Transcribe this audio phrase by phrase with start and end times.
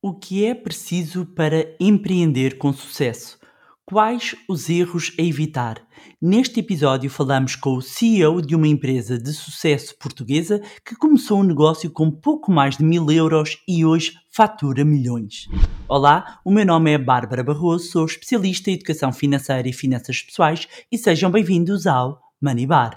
[0.00, 3.36] O que é preciso para empreender com sucesso?
[3.84, 5.82] Quais os erros a evitar?
[6.22, 11.42] Neste episódio falamos com o CEO de uma empresa de sucesso portuguesa que começou um
[11.42, 15.48] negócio com pouco mais de mil euros e hoje fatura milhões.
[15.88, 20.68] Olá, o meu nome é Bárbara Barroso, sou especialista em educação financeira e finanças pessoais
[20.92, 22.94] e sejam bem-vindos ao Money Bar.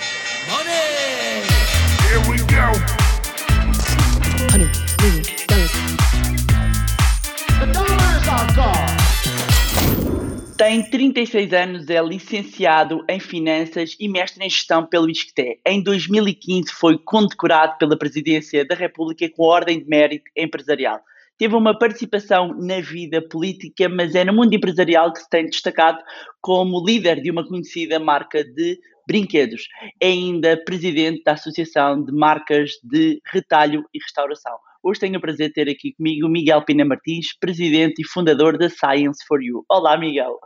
[10.72, 15.60] Tem 36 anos, é licenciado em Finanças e mestre em Gestão pelo ISCTE.
[15.68, 21.02] Em 2015 foi condecorado pela Presidência da República com a Ordem de Mérito Empresarial.
[21.38, 26.02] Teve uma participação na vida política, mas é no mundo empresarial que se tem destacado
[26.40, 29.68] como líder de uma conhecida marca de brinquedos.
[30.02, 34.58] É ainda presidente da Associação de Marcas de Retalho e Restauração.
[34.82, 38.70] Hoje tenho o prazer de ter aqui comigo Miguel Pina Martins, presidente e fundador da
[38.70, 39.66] Science for You.
[39.70, 40.40] Olá, Miguel.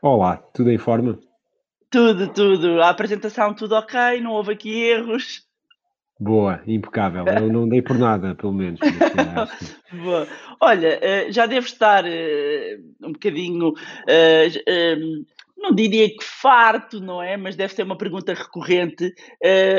[0.00, 1.18] Olá, tudo em forma?
[1.90, 2.80] Tudo, tudo.
[2.80, 5.42] A apresentação, tudo ok, não houve aqui erros.
[6.20, 7.24] Boa, impecável.
[7.26, 8.78] Eu não dei por nada, pelo menos.
[9.92, 10.28] Boa.
[10.60, 13.72] Olha, eh, já devo estar eh, um bocadinho,
[14.06, 14.96] eh,
[15.56, 17.36] não diria que farto, não é?
[17.36, 19.12] Mas deve ser uma pergunta recorrente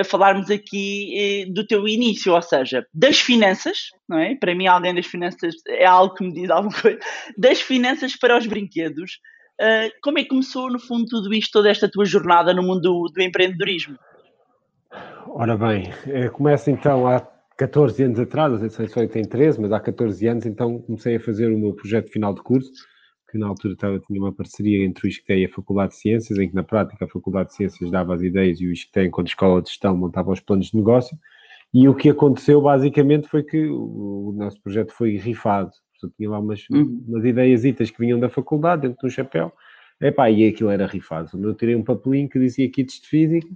[0.05, 4.35] falarmos aqui do teu início, ou seja, das finanças, não é?
[4.35, 6.99] Para mim, alguém das finanças é algo que me diz alguma coisa.
[7.37, 9.19] Das finanças para os brinquedos.
[9.59, 12.79] Uh, como é que começou, no fundo, tudo isto, toda esta tua jornada no mundo
[12.79, 13.97] do, do empreendedorismo?
[15.27, 17.19] Ora bem, eh, começa então há
[17.57, 21.19] 14 anos atrás, não sei se tem 13, mas há 14 anos, então comecei a
[21.19, 22.71] fazer o meu projeto final de curso,
[23.29, 26.39] que na altura estava, tinha uma parceria entre o ISCTE e a Faculdade de Ciências,
[26.39, 29.27] em que na prática a Faculdade de Ciências dava as ideias e o ISCTE, enquanto
[29.27, 31.17] escola de gestão, montava os planos de negócio.
[31.73, 36.39] E o que aconteceu basicamente foi que o nosso projeto foi rifado Portanto, tinha lá
[36.39, 37.03] umas, uhum.
[37.07, 39.51] umas ideias que vinham da faculdade, dentro de um chapéu.
[40.01, 41.29] Epá, e aquilo era rifado.
[41.41, 43.47] Eu tirei um papelinho que dizia kits de física,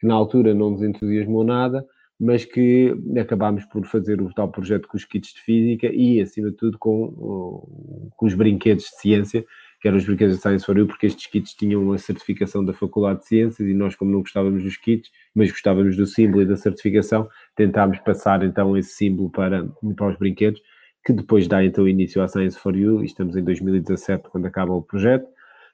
[0.00, 1.86] que na altura não nos entusiasmou nada,
[2.18, 6.50] mas que acabámos por fazer o tal projeto com os kits de física e, acima
[6.50, 9.44] de tudo, com, com os brinquedos de ciência,
[9.80, 12.72] que eram os brinquedos de Science for You, porque estes kits tinham a certificação da
[12.72, 16.46] Faculdade de Ciências e nós, como não gostávamos dos kits, mas gostávamos do símbolo e
[16.46, 20.62] da certificação, tentámos passar então esse símbolo para, para os brinquedos
[21.04, 24.72] que depois dá então início à Science for You, e estamos em 2017 quando acaba
[24.72, 25.26] o projeto.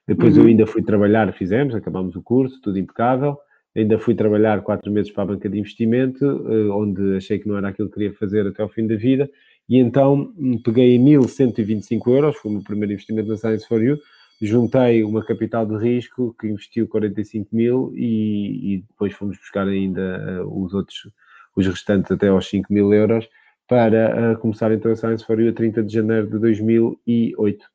[0.07, 0.43] Depois uhum.
[0.43, 3.37] eu ainda fui trabalhar, fizemos, acabamos o curso, tudo impecável.
[3.75, 7.55] Ainda fui trabalhar quatro meses para a banca de investimento, eh, onde achei que não
[7.55, 9.29] era aquilo que queria fazer até ao fim da vida.
[9.69, 13.99] E então hum, peguei 1.125 euros, foi o meu primeiro investimento na Science for You,
[14.41, 20.41] juntei uma capital de risco que investiu 45 mil e, e depois fomos buscar ainda
[20.43, 21.07] uh, os outros,
[21.55, 23.29] os restantes até aos 5 mil euros
[23.69, 27.65] para uh, começar então a Science for You a 30 de janeiro de 2008,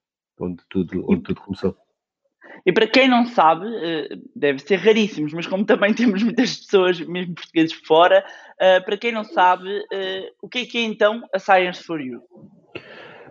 [0.40, 1.76] onde tudo, onde tudo começou.
[2.66, 7.00] E para quem não sabe, uh, deve ser raríssimos, mas como também temos muitas pessoas,
[7.00, 8.24] mesmo portugueses fora,
[8.54, 9.70] uh, para quem não sabe,
[10.42, 12.20] o que é que é então a Science for You?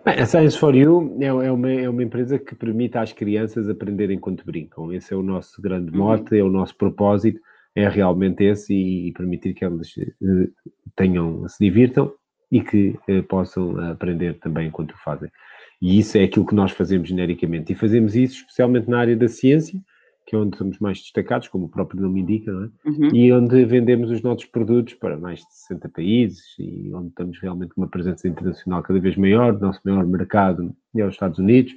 [0.02, 3.68] Bem, a Science for You é, é, uma, é uma empresa que permite às crianças
[3.68, 4.90] aprenderem enquanto brincam.
[4.90, 5.98] Esse é o nosso grande uhum.
[5.98, 7.40] mote, é o nosso propósito,
[7.74, 9.88] é realmente esse e, e permitir que elas
[10.96, 12.10] tenham, se divirtam
[12.54, 15.28] e que eh, possam aprender também enquanto o fazem.
[15.82, 17.72] E isso é aquilo que nós fazemos genericamente.
[17.72, 19.76] E fazemos isso especialmente na área da ciência,
[20.24, 22.88] que é onde somos mais destacados, como o próprio nome indica, é?
[22.88, 23.08] uhum.
[23.12, 27.74] e onde vendemos os nossos produtos para mais de 60 países e onde estamos realmente
[27.74, 29.54] com uma presença internacional cada vez maior.
[29.54, 31.74] O nosso maior mercado é os Estados Unidos,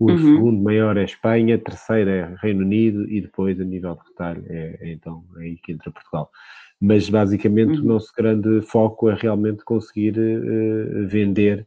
[0.00, 0.18] o uhum.
[0.18, 4.44] segundo maior é a Espanha, terceiro é Reino Unido e depois, a nível de retalho,
[4.48, 6.28] é, é então é aí que entra Portugal
[6.80, 7.84] mas basicamente uhum.
[7.84, 11.66] o nosso grande foco é realmente conseguir uh, vender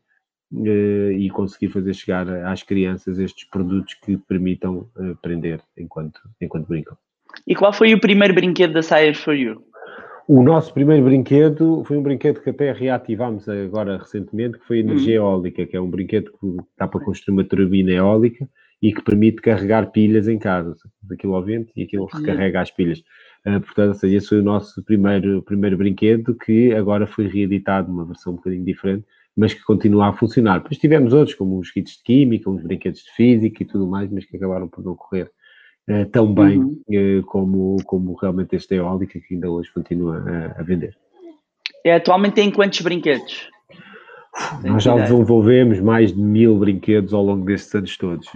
[0.53, 6.67] uh, e conseguir fazer chegar às crianças estes produtos que permitam uh, aprender enquanto, enquanto
[6.67, 6.97] brincam.
[7.47, 9.61] E qual foi o primeiro brinquedo da Science for You?
[10.27, 14.81] O nosso primeiro brinquedo foi um brinquedo que até reativámos agora recentemente, que foi a
[14.81, 15.29] energia uhum.
[15.29, 18.47] eólica, que é um brinquedo que dá para construir uma turbina eólica
[18.81, 20.75] e que permite carregar pilhas em casa.
[21.11, 23.03] Aquilo ao vento e aquilo recarrega as pilhas.
[23.45, 28.05] Uh, portanto, seja, esse foi o nosso primeiro, primeiro brinquedo que agora foi reeditado numa
[28.05, 29.03] versão um bocadinho diferente,
[29.35, 30.59] mas que continua a funcionar.
[30.59, 34.11] Depois tivemos outros, como os kits de química, os brinquedos de física e tudo mais,
[34.11, 35.31] mas que acabaram por não correr
[35.89, 36.81] uh, tão bem uhum.
[36.89, 40.95] uh, como, como realmente este eólica, que ainda hoje continua a, a vender.
[41.83, 43.49] É, atualmente tem quantos brinquedos?
[44.63, 48.27] Nós já desenvolvemos mais de mil brinquedos ao longo destes anos todos.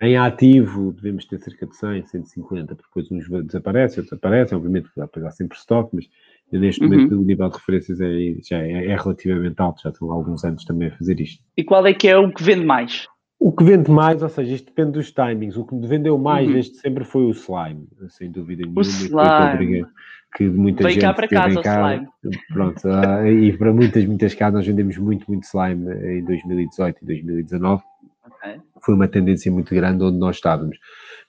[0.00, 4.88] Em ativo devemos ter cerca de 100, 150, porque depois uns desaparecem, outros aparecem, obviamente
[4.96, 6.06] depois há sempre estoque, mas
[6.52, 6.90] Neste uhum.
[6.90, 10.44] momento o nível de referências é, já é, é, relativamente alto, já estão há alguns
[10.44, 11.44] anos também a fazer isto.
[11.56, 13.06] E qual é que é o que vende mais?
[13.38, 15.56] O que vende mais, ou seja, isto depende dos timings.
[15.56, 16.54] O que vendeu mais uhum.
[16.54, 18.80] desde sempre foi o slime, sem dúvida nenhuma.
[18.80, 19.86] O slime.
[20.36, 22.08] Que muita Veio gente cá para casa o slime.
[22.52, 27.06] Pronto, uh, e para muitas, muitas casas nós vendemos muito, muito slime em 2018 e
[27.06, 27.82] 2019.
[28.26, 28.60] Okay.
[28.82, 30.78] Foi uma tendência muito grande onde nós estávamos.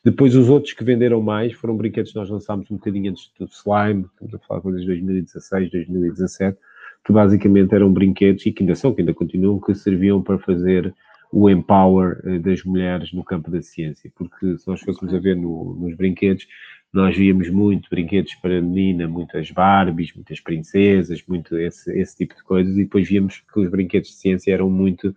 [0.04, 3.46] Depois, os outros que venderam mais foram brinquedos que nós lançámos um bocadinho antes do
[3.46, 6.58] Slime, estamos a falar coisas de 2016, 2017,
[7.06, 10.94] que basicamente eram brinquedos, e que ainda são, que ainda continuam, que serviam para fazer
[11.32, 14.12] o empower eh, das mulheres no campo da ciência.
[14.16, 16.48] Porque se nós fôssemos a ver no, nos brinquedos,
[16.94, 22.44] nós víamos muito brinquedos para menina, muitas Barbies, muitas princesas, muito esse, esse tipo de
[22.44, 25.16] coisas, e depois víamos que os brinquedos de ciência eram muito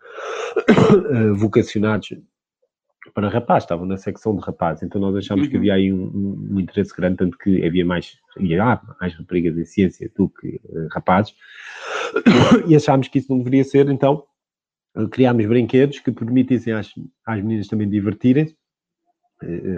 [0.69, 2.17] eh, vocacionados
[3.13, 5.51] para rapazes, estavam na secção de rapazes, então nós achámos uhum.
[5.51, 9.59] que havia aí um, um, um, interesse grande, tanto que havia mais, havia mais raparigas
[9.59, 11.35] em ciência do que uh, rapazes,
[12.67, 14.25] e achámos que isso não deveria ser, então
[15.11, 16.95] criámos brinquedos que permitissem às,
[17.27, 18.64] às meninas também divertirem-se, eh,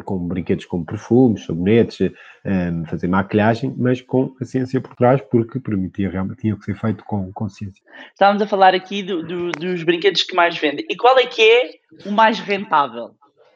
[0.05, 2.13] com brinquedos como perfumes, sabonetes,
[2.45, 6.79] um, fazer maquilhagem, mas com a ciência por trás, porque permitia realmente, tinha que ser
[6.79, 7.83] feito com, com ciência.
[8.13, 10.85] Estávamos a falar aqui do, do, dos brinquedos que mais vendem.
[10.89, 11.71] E qual é que é
[12.07, 13.11] o mais rentável?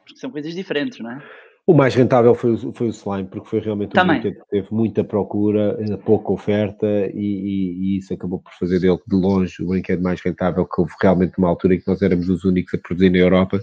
[0.04, 1.22] Porque são coisas diferentes, não é?
[1.70, 5.04] O mais rentável foi, foi o slime, porque foi realmente um brinquedo que teve muita
[5.04, 9.68] procura, eh, pouca oferta, e, e, e, isso acabou por fazer dele, de longe, o
[9.68, 12.78] brinquedo mais rentável, que houve realmente uma altura em que nós éramos os únicos a
[12.78, 13.60] produzir na Europa,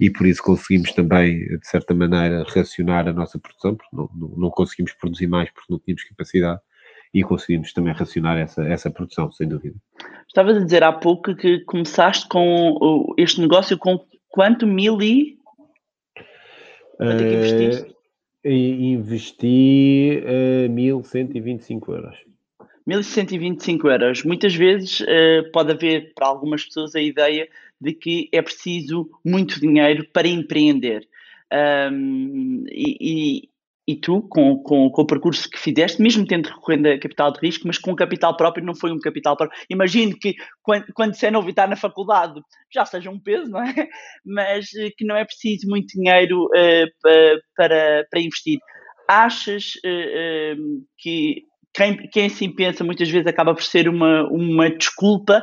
[0.00, 4.28] e por isso conseguimos também, de certa maneira, racionar a nossa produção, porque não, não,
[4.36, 6.60] não conseguimos produzir mais porque não tínhamos capacidade,
[7.12, 9.74] e conseguimos também racionar essa, essa produção, sem dúvida.
[10.26, 15.38] Estavas a dizer há pouco que começaste com este negócio com quanto mil e
[16.96, 17.96] Quanto é que investiste?
[18.44, 22.29] Uh, investi uh, 1.125 euros.
[22.88, 24.24] 1.125 euros.
[24.24, 27.48] Muitas vezes uh, pode haver para algumas pessoas a ideia
[27.80, 31.08] de que é preciso muito dinheiro para empreender.
[31.52, 33.50] Um, e,
[33.90, 37.40] e tu, com, com, com, o percurso que fizeste, mesmo tendo recorrendo a capital de
[37.40, 39.58] risco, mas com capital próprio, não foi um capital próprio.
[39.68, 42.40] Imagino que quando, quando se é novo e está na faculdade,
[42.72, 43.74] já seja um peso, não é?
[44.24, 48.60] Mas eh, que não é preciso muito dinheiro uh, para, para investir.
[49.08, 55.42] Achas uh, que quem, quem assim pensa muitas vezes acaba por ser uma, uma desculpa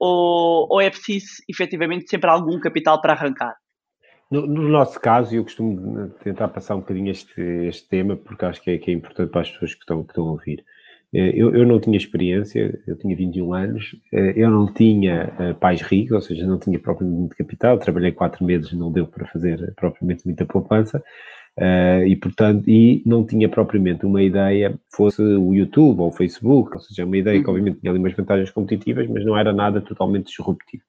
[0.00, 3.54] ou, ou é preciso efetivamente sempre algum capital para arrancar?
[4.30, 8.60] No, no, nosso caso, eu costumo tentar passar um bocadinho este, este tema, porque acho
[8.60, 10.64] que é, que é importante para as pessoas que estão, que estão a ouvir.
[11.14, 15.54] Eh, eu, eu, não tinha experiência, eu tinha 21 anos, eh, eu não tinha eh,
[15.54, 19.72] pais ricos, ou seja, não tinha propriamente capital, trabalhei quatro meses, não deu para fazer
[19.76, 21.02] propriamente muita poupança,
[22.06, 26.80] e portanto, e não tinha propriamente uma ideia, fosse o YouTube ou o Facebook, ou
[26.80, 27.50] seja, uma ideia que uhum.
[27.50, 30.82] obviamente tinha ali umas vantagens competitivas, mas não era nada totalmente disruptivo.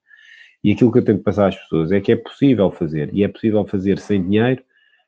[0.63, 3.27] E aquilo que eu tento passar às pessoas é que é possível fazer, e é
[3.27, 4.61] possível fazer sem dinheiro,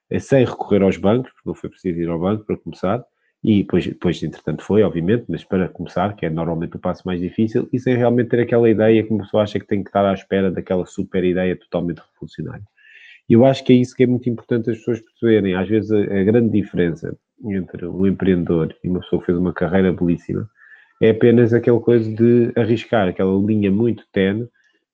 [0.09, 3.03] é sem recorrer aos bancos, porque não foi preciso ir ao banco para começar,
[3.43, 7.19] e depois, depois entretanto foi, obviamente, mas para começar, que é normalmente o passo mais
[7.19, 10.05] difícil, e sem realmente ter aquela ideia que uma pessoa acha que tem que estar
[10.05, 12.63] à espera daquela super ideia totalmente revolucionária.
[13.31, 15.55] E eu acho que é isso que é muito importante as pessoas perceberem.
[15.55, 19.53] Às vezes a, a grande diferença entre um empreendedor e uma pessoa que fez uma
[19.53, 20.49] carreira belíssima
[21.01, 24.49] é apenas aquela coisa de arriscar, aquela linha muito tenue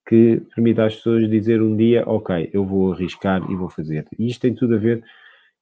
[0.08, 4.06] que permita às pessoas dizer um dia, ok, eu vou arriscar e vou fazer.
[4.16, 5.02] E isto tem tudo a ver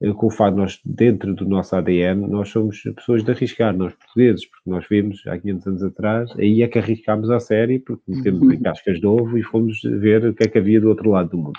[0.03, 3.75] eh, com o fato de nós, dentro do nosso ADN, nós somos pessoas de arriscar,
[3.75, 7.79] nós portugueses, porque nós vimos há 500 anos atrás, aí é que arriscámos a série,
[7.79, 8.53] porque metemos uhum.
[8.53, 11.31] em cascas de ovo e fomos ver o que é que havia do outro lado
[11.31, 11.59] do mundo.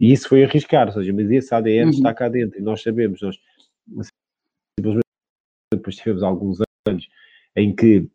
[0.00, 1.90] E isso foi arriscar, ou seja, mas esse ADN uhum.
[1.90, 3.38] está cá dentro e nós sabemos, nós
[4.78, 5.04] simplesmente
[5.72, 7.08] depois tivemos alguns anos
[7.56, 8.08] em que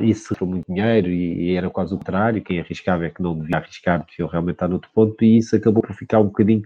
[0.00, 3.58] isso foi muito dinheiro e, era quase o contrário, quem arriscava é que não devia
[3.58, 6.62] arriscar, devia realmente estar noutro ponto, e isso acabou por ficar um bocadinho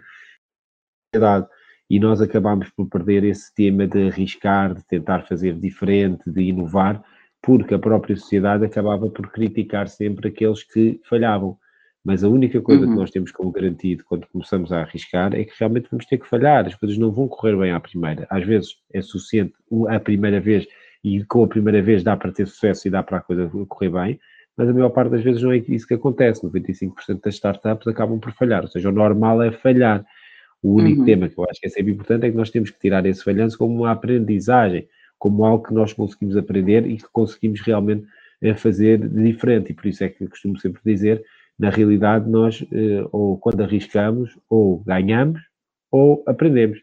[1.90, 7.02] e nós acabámos por perder esse tema de arriscar, de tentar fazer diferente, de inovar,
[7.42, 11.58] porque a própria sociedade acabava por criticar sempre aqueles que falhavam.
[12.08, 12.92] Mas a única coisa uhum.
[12.92, 16.26] que nós temos como garantido quando começamos a arriscar é que realmente vamos ter que
[16.26, 18.26] falhar, as coisas não vão correr bem à primeira.
[18.30, 19.52] Às vezes é suficiente
[19.90, 20.66] a primeira vez
[21.04, 23.90] e com a primeira vez dá para ter sucesso e dá para a coisa correr
[23.90, 24.20] bem,
[24.56, 26.40] mas a maior parte das vezes não é isso que acontece.
[26.46, 30.02] 95% das startups acabam por falhar, ou seja, o normal é falhar.
[30.62, 31.04] O único uhum.
[31.04, 33.22] tema que eu acho que é sempre importante é que nós temos que tirar esse
[33.22, 34.88] falhanço como uma aprendizagem,
[35.18, 38.06] como algo que nós conseguimos aprender e que conseguimos realmente
[38.40, 39.72] eh, fazer diferente.
[39.72, 41.22] E por isso é que eu costumo sempre dizer,
[41.58, 45.40] na realidade, nós, eh, ou quando arriscamos, ou ganhamos,
[45.90, 46.78] ou aprendemos,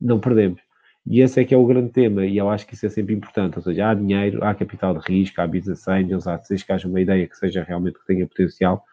[0.00, 0.60] não perdemos.
[1.06, 3.14] E esse é que é o grande tema, e eu acho que isso é sempre
[3.14, 6.72] importante, ou seja, há dinheiro, há capital de risco, há business angels, há seja que
[6.72, 8.84] haja uma ideia que seja realmente que tenha potencial,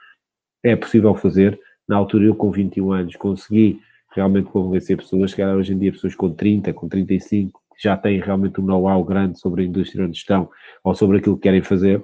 [0.64, 1.60] é possível fazer.
[1.88, 3.82] Na altura eu com 21 anos consegui
[4.16, 8.20] realmente convencer pessoas, que hoje em dia pessoas com 30, com 35, que já têm
[8.20, 10.50] realmente um know-how grande sobre a indústria onde estão,
[10.84, 12.04] ou sobre aquilo que querem fazer,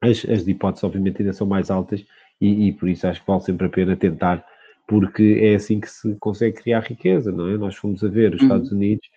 [0.00, 2.04] as, as hipóteses obviamente ainda são mais altas,
[2.40, 4.44] e, e por isso acho que vale sempre a pena tentar
[4.86, 7.56] porque é assim que se consegue criar riqueza, não é?
[7.56, 8.46] Nós fomos a ver os uhum.
[8.46, 9.08] Estados Unidos,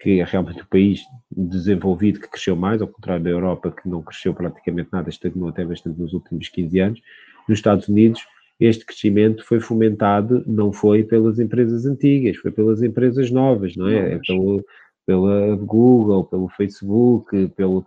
[0.00, 4.02] que é realmente o país desenvolvido que cresceu mais, ao contrário da Europa, que não
[4.02, 7.00] cresceu praticamente nada, estagnou até bastante nos últimos 15 anos.
[7.46, 8.22] Nos Estados Unidos,
[8.58, 14.14] este crescimento foi fomentado, não foi pelas empresas antigas, foi pelas empresas novas, não é?
[14.14, 14.64] É pelo,
[15.06, 17.86] pela Google, pelo Facebook, pelo,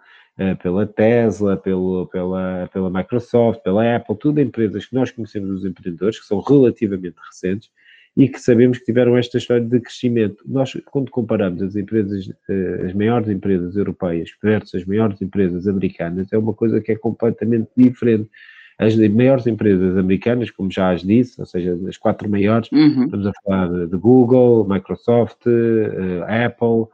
[0.61, 6.19] pela Tesla, pelo, pela, pela Microsoft, pela Apple, tudo empresas que nós conhecemos os empreendedores,
[6.19, 7.69] que são relativamente recentes
[8.15, 10.43] e que sabemos que tiveram esta história de crescimento.
[10.45, 16.31] Nós, quando comparamos as empresas, uh, as maiores empresas europeias versus as maiores empresas americanas,
[16.31, 18.29] é uma coisa que é completamente diferente.
[18.77, 23.05] As maiores empresas americanas, como já as disse, ou seja, as quatro maiores, uhum.
[23.05, 26.91] estamos a falar de Google, Microsoft, uh, Apple,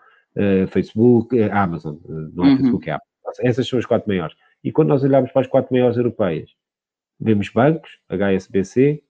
[0.69, 1.97] Facebook, Amazon,
[2.33, 2.57] não é uhum.
[2.57, 3.08] Facebook, é Apple.
[3.41, 4.35] Essas são as quatro maiores.
[4.63, 6.49] E quando nós olhamos para as quatro maiores europeias,
[7.19, 9.01] vemos bancos, HSBC,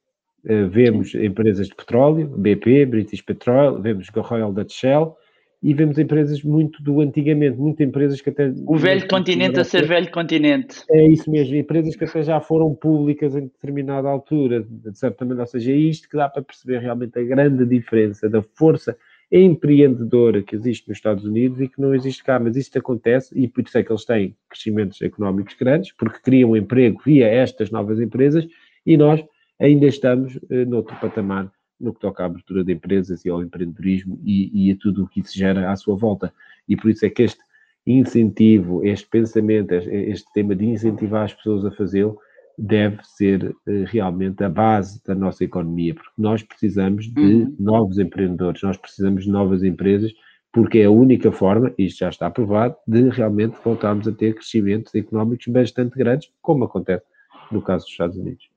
[0.44, 5.16] vemos empresas de petróleo, BP, British Petroleum, vemos Royal Dutch Shell,
[5.62, 8.54] e vemos empresas muito do antigamente, muitas empresas que até.
[8.66, 10.84] O velho continente a ser velho continente.
[10.90, 15.44] É isso mesmo, empresas que até já foram públicas em determinada altura, de certa maneira,
[15.44, 18.96] ou seja, é isto que dá para perceber realmente a grande diferença da força
[19.32, 23.48] empreendedora que existe nos Estados Unidos e que não existe cá, mas isto acontece e
[23.48, 28.00] por isso é que eles têm crescimentos económicos grandes, porque criam emprego via estas novas
[28.00, 28.48] empresas
[28.86, 29.24] e nós
[29.60, 34.20] ainda estamos eh, noutro patamar no que toca à abertura de empresas e ao empreendedorismo
[34.24, 36.34] e, e a tudo o que isso gera à sua volta.
[36.68, 37.40] E por isso é que este
[37.86, 42.20] incentivo, este pensamento, este tema de incentivar as pessoas a fazê-lo,
[42.60, 47.56] deve ser uh, realmente a base da nossa economia, porque nós precisamos de uhum.
[47.60, 50.12] novos empreendedores, nós precisamos de novas empresas,
[50.52, 54.94] porque é a única forma, isto já está provado, de realmente voltarmos a ter crescimentos
[54.96, 57.06] económicos bastante grandes, como acontece
[57.52, 58.50] no caso dos Estados Unidos.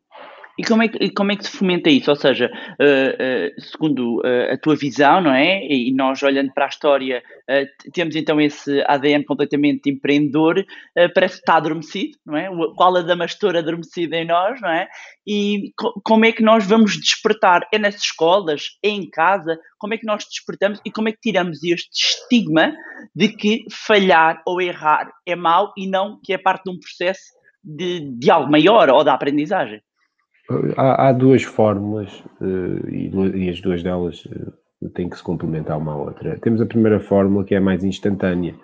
[0.59, 2.11] E como é que, como é que se fomenta isso?
[2.11, 5.65] Ou seja, uh, uh, segundo uh, a tua visão, não é?
[5.67, 7.23] E, nós olhando para a história,
[7.93, 10.65] temos então esse ADN completamente empreendedor,
[11.15, 12.49] parece que está adormecido, não é?
[12.77, 14.89] Qual a damastor adormecida em nós, não é?
[15.27, 17.69] E co como é que nós vamos despertar?
[17.73, 18.79] É nas escolas?
[18.83, 19.59] É em casa?
[19.79, 22.75] Como é que nós despertamos e como é que tiramos este estigma
[23.15, 27.23] de que falhar ou errar é mau e não que é parte de um processo
[27.63, 29.81] de, de algo maior ou da aprendizagem?
[30.77, 33.11] Há, há duas fórmulas uh, e,
[33.45, 36.39] e, as duas delas uh, têm que se complementar uma à outra.
[36.41, 38.55] Temos a primeira fórmula que é mais instantânea,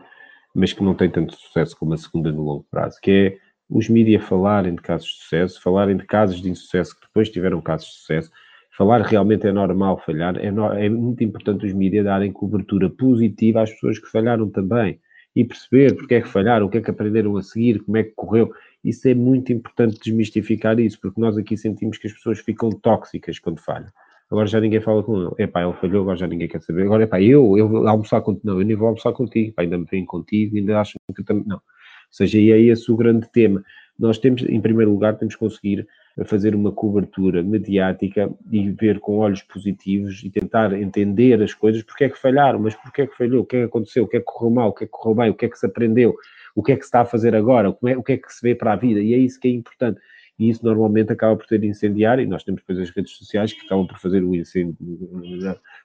[0.54, 3.38] mas que não tem tanto sucesso como a segunda no longo prazo, que é
[3.70, 7.60] os mídias falarem de casos de sucesso, falarem de casos de insucesso que depois tiveram
[7.60, 8.30] casos de sucesso.
[8.76, 13.62] Falar realmente é normal falhar, é, no, é muito importante os mídias darem cobertura positiva
[13.62, 15.00] às pessoas que falharam também
[15.34, 18.04] e perceber porque é que falharam, o que é que aprenderam a seguir, como é
[18.04, 18.52] que correu.
[18.84, 23.38] Isso é muito importante desmistificar isso, porque nós aqui sentimos que as pessoas ficam tóxicas
[23.38, 23.90] quando falham.
[24.30, 25.30] Agora já ninguém fala com ele.
[25.38, 26.82] Epá, ele falhou, agora já ninguém quer saber.
[26.82, 28.46] Agora, epá, eu, eu vou almoçar contigo.
[28.46, 29.50] Não, eu nem vou almoçar contigo.
[29.50, 31.44] Epá, ainda me vem contigo, ainda acham que eu também...
[31.46, 31.56] Não.
[31.56, 31.62] Ou
[32.10, 33.62] seja, e é esse o grande tema.
[33.98, 35.86] Nós temos, em primeiro lugar, temos que conseguir
[36.24, 42.04] fazer uma cobertura mediática e ver com olhos positivos e tentar entender as coisas, porque
[42.04, 44.16] é que falharam, mas porque é que falhou, o que é que aconteceu, o que
[44.16, 45.66] é que correu mal, o que é que correu bem, o que é que se
[45.66, 46.14] aprendeu,
[46.54, 48.32] o que é que se está a fazer agora, o, é, o que é que
[48.32, 50.00] se vê para a vida, e é isso que é importante.
[50.38, 53.66] E isso normalmente acaba por ter incendiar, e nós temos depois as redes sociais que
[53.66, 54.76] acabam por fazer o incêndio.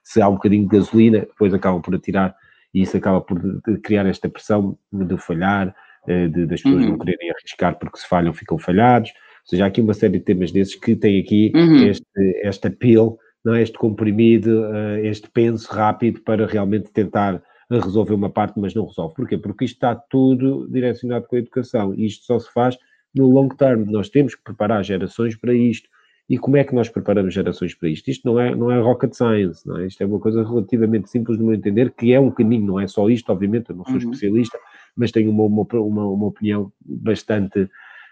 [0.02, 2.34] Se há um bocadinho de gasolina, depois acabam por atirar,
[2.72, 3.40] e isso acaba por
[3.82, 5.74] criar esta pressão de falhar,
[6.06, 6.90] eh, de, das pessoas uhum.
[6.90, 9.12] não quererem arriscar porque se falham ficam falhados.
[9.44, 11.86] Ou seja, há aqui uma série de temas desses que têm aqui uhum.
[11.86, 13.62] este, esta pill, não é?
[13.62, 19.14] este comprimido, eh, este penso rápido para realmente tentar resolver uma parte, mas não resolve.
[19.14, 19.36] Porquê?
[19.36, 22.78] Porque isto está tudo direcionado com a educação e isto só se faz
[23.14, 23.84] no long term.
[23.90, 25.88] Nós temos que preparar gerações para isto.
[26.28, 28.10] E como é que nós preparamos gerações para isto?
[28.10, 29.86] Isto não é, não é rocket science, não é?
[29.86, 32.86] Isto é uma coisa relativamente simples de meu entender, que é um caminho, não é
[32.86, 33.98] só isto, obviamente, eu não sou uhum.
[33.98, 34.58] especialista,
[34.96, 37.68] mas tenho uma, uma, uma, uma opinião bastante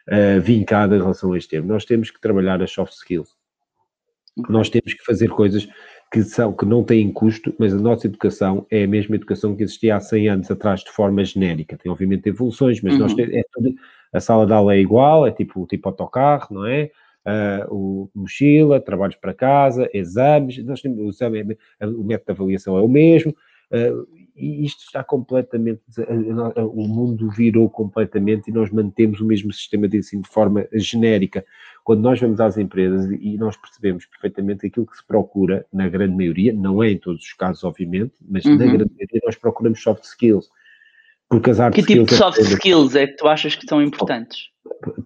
[0.08, 1.66] uh, vincada em relação a este tema.
[1.66, 3.30] Nós temos que trabalhar as soft skills.
[4.48, 5.68] Nós temos que fazer coisas
[6.12, 9.62] que, são, que não têm custo, mas a nossa educação é a mesma educação que
[9.62, 11.76] existia há 100 anos atrás, de forma genérica.
[11.76, 13.00] Tem, obviamente, evoluções, mas uhum.
[13.00, 13.74] nós temos, é tudo,
[14.12, 16.90] a sala de aula é igual, é tipo, tipo autocarro, não é?
[17.24, 22.32] Uh, o mochila, trabalhos para casa, exames, nós temos, o, exame, é o método de
[22.32, 23.30] avaliação é o mesmo,
[23.70, 25.80] uh, e isto está completamente.
[26.56, 31.44] O mundo virou completamente e nós mantemos o mesmo sistema de ensino de forma genérica.
[31.84, 36.16] Quando nós vamos às empresas e nós percebemos perfeitamente aquilo que se procura, na grande
[36.16, 38.56] maioria, não é em todos os casos, obviamente, mas uhum.
[38.56, 40.48] na grande maioria nós procuramos soft skills.
[41.28, 43.82] Porque as hard que tipo de soft é skills é que tu achas que são
[43.82, 44.50] importantes?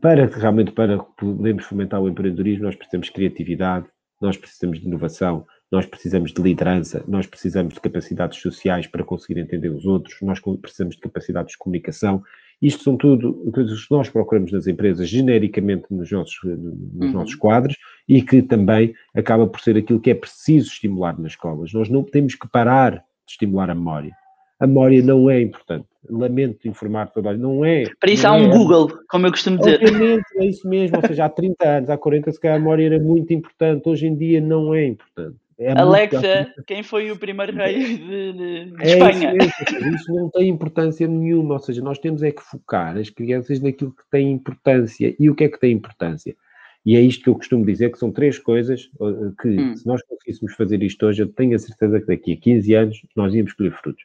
[0.00, 3.86] Para realmente para podermos fomentar o empreendedorismo, nós precisamos de criatividade,
[4.20, 9.40] nós precisamos de inovação, nós precisamos de liderança, nós precisamos de capacidades sociais para conseguir
[9.40, 12.22] entender os outros, nós precisamos de capacidades de comunicação.
[12.62, 17.12] Isto são tudo coisas que nós procuramos nas empresas, genericamente nos nossos, nos uhum.
[17.12, 17.76] nossos quadros,
[18.08, 21.72] e que também acaba por ser aquilo que é preciso estimular nas escolas.
[21.72, 24.12] Nós não temos que parar de estimular a memória.
[24.58, 25.86] A memória não é importante.
[26.08, 27.84] Lamento informar toda não é.
[28.00, 28.48] Para isso há um é.
[28.48, 29.82] Google, como eu costumo dizer.
[29.82, 30.96] Obviamente, é isso mesmo.
[30.96, 33.86] Ou seja, há 30 anos, há 40, se calhar a memória era muito importante.
[33.86, 35.36] Hoje em dia não é importante.
[35.58, 39.34] É Alexa, quem foi o primeiro rei de, de, de é Espanha?
[39.36, 43.58] Isso, isso, não tem importância nenhuma, ou seja, nós temos é que focar as crianças
[43.60, 45.16] naquilo que tem importância.
[45.18, 46.36] E o que é que tem importância?
[46.84, 49.76] E é isto que eu costumo dizer, que são três coisas eh, que, hum.
[49.76, 53.06] se nós conseguíssemos fazer isto hoje, eu tenho a certeza que daqui a 15 anos
[53.16, 54.04] nós íamos colher frutos.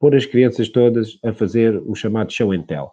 [0.00, 2.90] Pôr as crianças todas a fazer o chamado show and tell.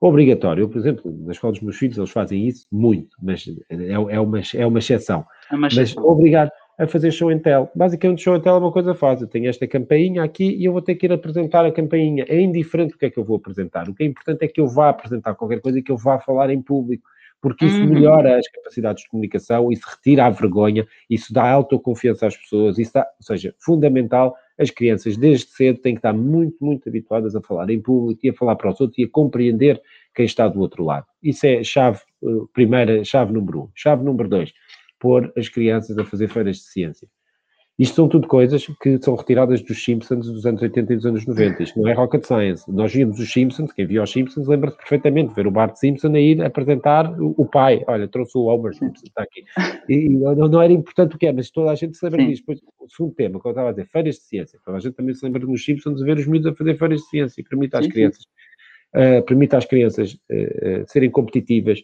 [0.00, 0.62] Obrigatório.
[0.62, 3.98] Eu, por exemplo, na escola dos meus filhos, eles fazem isso muito, mas é, é,
[4.18, 5.24] uma, é uma exceção.
[5.50, 6.02] É uma exceção.
[6.02, 6.50] Mas obrigado
[6.82, 7.70] a fazer show and tell.
[7.74, 9.28] Basicamente, show and tell é uma coisa fácil.
[9.28, 12.24] Tenho esta campainha aqui e eu vou ter que ir apresentar a campainha.
[12.28, 13.88] É indiferente o que é que eu vou apresentar.
[13.88, 16.18] O que é importante é que eu vá apresentar qualquer coisa e que eu vá
[16.18, 17.04] falar em público,
[17.40, 17.86] porque isso uhum.
[17.86, 22.92] melhora as capacidades de comunicação, isso retira a vergonha, isso dá autoconfiança às pessoas, isso
[22.94, 24.34] dá, ou seja, fundamental.
[24.58, 28.30] As crianças, desde cedo, têm que estar muito, muito habituadas a falar em público e
[28.30, 29.80] a falar para os outros e a compreender
[30.14, 31.06] quem está do outro lado.
[31.22, 33.68] Isso é chave, eh, primeira, chave número um.
[33.74, 34.52] Chave número dois
[35.02, 37.08] pôr as crianças a fazer feiras de ciência.
[37.76, 41.26] Isto são tudo coisas que são retiradas dos Simpsons dos anos 80 e dos anos
[41.26, 41.62] 90.
[41.64, 42.70] Isto não é rocket science.
[42.70, 46.14] Nós vimos os Simpsons, quem viu os Simpsons lembra-se perfeitamente de ver o Bart Simpson
[46.14, 47.82] a ir apresentar o pai.
[47.88, 49.42] Olha, trouxe o Homer Simpson, está aqui.
[49.88, 52.28] E não, não era importante o que é, mas toda a gente se lembra Sim.
[52.28, 52.42] disso.
[52.42, 54.60] Depois, o segundo tema, que eu estava a dizer, feiras de ciência.
[54.64, 57.00] Toda a gente também se lembra nos Simpsons de ver os miúdos a fazer feiras
[57.00, 57.90] de ciência e permite às Sim.
[57.90, 58.24] crianças,
[58.94, 61.80] uh, permite às crianças uh, uh, serem competitivas,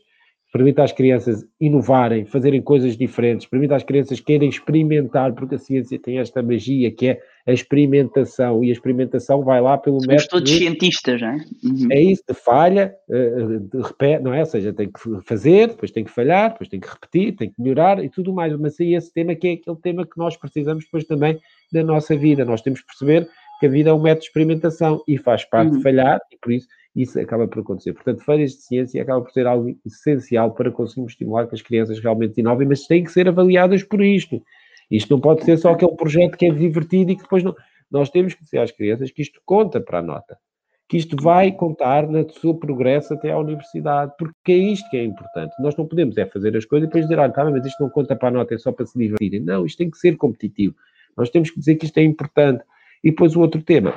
[0.53, 5.99] permite às crianças inovarem, fazerem coisas diferentes, permite às crianças querem experimentar, porque a ciência
[5.99, 10.29] tem esta magia que é a experimentação, e a experimentação vai lá pelo Somos método...
[10.31, 11.37] todos cientistas, não é?
[11.65, 11.89] Uhum.
[11.91, 14.41] É isso, de falha, eh, de repete, não é?
[14.41, 17.61] Ou seja, tem que fazer, depois tem que falhar, depois tem que repetir, tem que
[17.61, 20.85] melhorar e tudo mais, mas aí esse tema que é aquele tema que nós precisamos
[20.85, 21.39] depois também
[21.73, 23.29] da nossa vida, nós temos que perceber
[23.61, 25.77] que a vida é um método de experimentação e faz parte uhum.
[25.79, 26.67] de falhar, e por isso
[27.03, 27.93] isso acaba por acontecer.
[27.93, 32.01] Portanto, feiras de ciência acaba por ser algo essencial para conseguirmos estimular que as crianças
[32.01, 34.43] realmente inovem, mas têm que ser avaliadas por isto.
[34.91, 37.55] Isto não pode ser só aquele projeto que é divertido e que depois não.
[37.89, 40.37] Nós temos que dizer às crianças que isto conta para a nota,
[40.89, 45.05] que isto vai contar no seu progresso até à universidade, porque é isto que é
[45.05, 45.55] importante.
[45.61, 47.91] Nós não podemos é fazer as coisas e depois dizer, ah, tá, mas isto não
[47.91, 49.41] conta para a nota, é só para se divertirem.
[49.41, 50.75] Não, isto tem que ser competitivo.
[51.17, 52.65] Nós temos que dizer que isto é importante.
[53.05, 53.95] E depois o outro tema,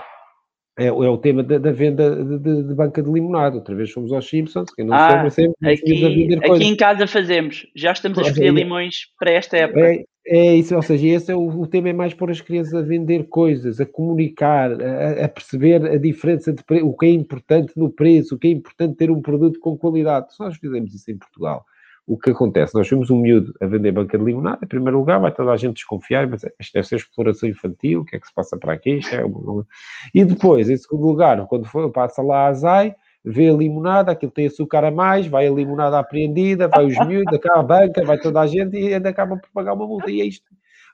[0.77, 3.55] é, é o tema da, da venda de, de, de, banca de limonada.
[3.55, 6.75] Outra vez fomos aos Simpsons, quem não ah, soube, sempre aqui, a vender aqui em
[6.75, 7.67] casa fazemos.
[7.75, 9.81] Já estamos a escolher limões para esta época.
[9.81, 12.73] É, é, isso, ou seja, esse é o, o, tema é mais pôr as crianças
[12.73, 17.73] a vender coisas, a comunicar, a, a, perceber a diferença de o que é importante
[17.75, 20.33] no preço, o que é importante ter um produto com qualidade.
[20.33, 21.65] Se nós fizemos isso em Portugal,
[22.13, 22.75] o que acontece?
[22.75, 25.55] Nós vemos um miúdo a vender banca de limonada, em primeiro lugar, vai toda a
[25.55, 28.73] gente desconfiar, mas isto deve ser exploração infantil, o que é que se passa para
[28.73, 28.99] aqui?
[29.13, 29.65] É uma...
[30.13, 32.93] E depois, em segundo lugar, quando for, passa lá a Zai,
[33.23, 37.33] vê a limonada, aquilo tem açúcar a mais, vai a limonada apreendida, vai os miúdos,
[37.33, 40.11] acaba a banca, vai toda a gente e ainda acaba por pagar uma multa.
[40.11, 40.51] E é isto.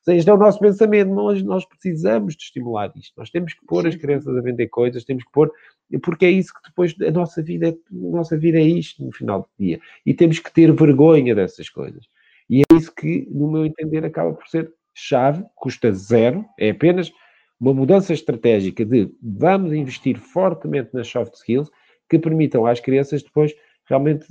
[0.08, 1.10] Este é o nosso pensamento.
[1.10, 3.14] Nós, nós precisamos de estimular isto.
[3.18, 5.52] Nós temos que pôr as crianças a vender coisas, temos que pôr
[6.02, 9.12] porque é isso que depois a nossa vida, é, a nossa vida é isto no
[9.12, 9.80] final do dia.
[10.06, 12.06] E temos que ter vergonha dessas coisas.
[12.50, 17.12] E é isso que, no meu entender, acaba por ser chave, custa zero, é apenas
[17.60, 21.70] uma mudança estratégica de vamos investir fortemente nas soft skills
[22.10, 23.54] que permitam às crianças depois
[23.86, 24.26] realmente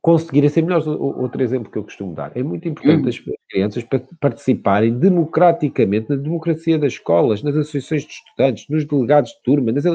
[0.00, 0.86] conseguirem ser melhores.
[0.86, 2.36] Outro exemplo que eu costumo dar.
[2.36, 3.08] É muito importante uhum.
[3.08, 3.86] as crianças
[4.20, 9.86] participarem democraticamente na democracia das escolas, nas associações de estudantes, nos delegados de turma, nas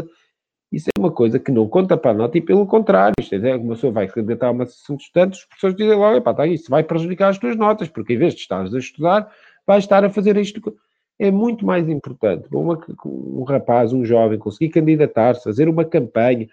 [0.72, 3.74] isso é uma coisa que não conta para nota e pelo contrário, isto é, uma
[3.74, 6.84] pessoa vai candidatar uma sessão de estudantes, as pessoas dizem logo, epá, tá, isso vai
[6.84, 9.32] prejudicar as tuas notas, porque em vez de estares a estudar,
[9.66, 10.76] vais estar a fazer isto.
[11.18, 16.48] É muito mais importante uma, um rapaz, um jovem, conseguir candidatar-se, fazer uma campanha,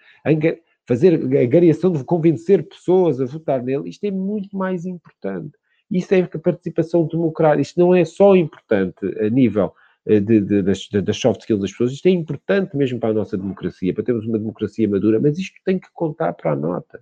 [0.85, 5.51] fazer a gareação de convencer pessoas a votar nele, isto é muito mais importante.
[5.89, 9.73] Isso é a participação democrática, isto não é só importante a nível
[10.07, 11.91] de, de, das, das soft skills das pessoas.
[11.91, 15.55] Isto é importante mesmo para a nossa democracia, para termos uma democracia madura, mas isto
[15.65, 17.01] tem que contar para a nota.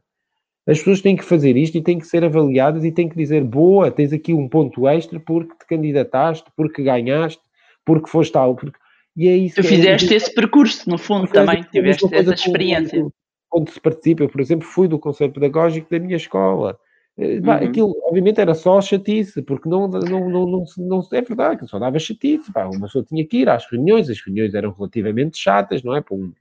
[0.68, 3.44] As pessoas têm que fazer isto e têm que ser avaliadas e têm que dizer:
[3.44, 7.42] boa, tens aqui um ponto extra porque te candidataste, porque ganhaste,
[7.86, 8.56] porque foste tal.
[8.56, 8.78] Porque...
[9.16, 9.58] E é isso.
[9.58, 10.18] Tu fizeste é...
[10.18, 13.06] esse percurso, no fundo, também, tiveste essa experiência.
[13.48, 16.78] Quando se participa, eu, por exemplo, fui do Conselho Pedagógico da minha escola.
[17.18, 17.52] Eh, uhum.
[17.52, 21.80] Aquilo, obviamente, era só chatice, porque não, não, não, não, não, é verdade, que só
[21.80, 22.52] dava chatice.
[22.52, 26.02] Pá, uma pessoa tinha que ir às reuniões, as reuniões eram relativamente chatas, não é?
[26.02, 26.34] Por um,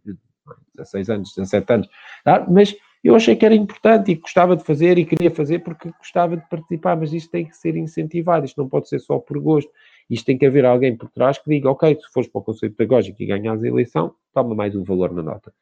[0.75, 1.89] 16 anos, 17 anos,
[2.25, 2.47] tá?
[2.49, 6.39] mas eu achei que era importante e gostava de fazer e queria fazer porque gostava
[6.39, 9.71] de participar, mas isto tem que ser incentivado, isto não pode ser só por gosto.
[10.09, 12.73] Isto tem que haver alguém por trás que diga, ok, se fores para o Conselho
[12.73, 15.53] Pedagógico e ganhas a eleição, toma mais um valor na nota.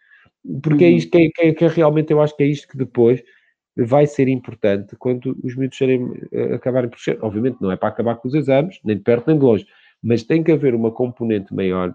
[0.62, 0.94] Porque é uhum.
[0.94, 3.22] é isto que, que, que, realmente eu acho que é isto que depois
[3.77, 7.19] vai ser importante quando os miúdos serem, eh, acabarem por ser.
[7.23, 9.67] Obviamente não é para acabar com os exames, nem de perto nem de longe,
[10.03, 11.95] mas tem que haver uma componente maior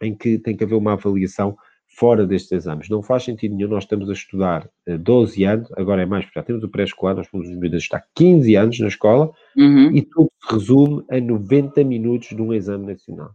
[0.00, 1.56] em que tem que haver uma avaliação
[1.96, 2.88] fora destes exames.
[2.88, 6.42] Não faz sentido nenhum, nós estamos a estudar 12 eh, anos, agora é mais, já
[6.42, 9.90] temos o pré-escolar, nós fomos os miúdos estar 15 anos na escola uhum.
[9.94, 13.32] e tudo se resume a 90 minutos de um exame nacional.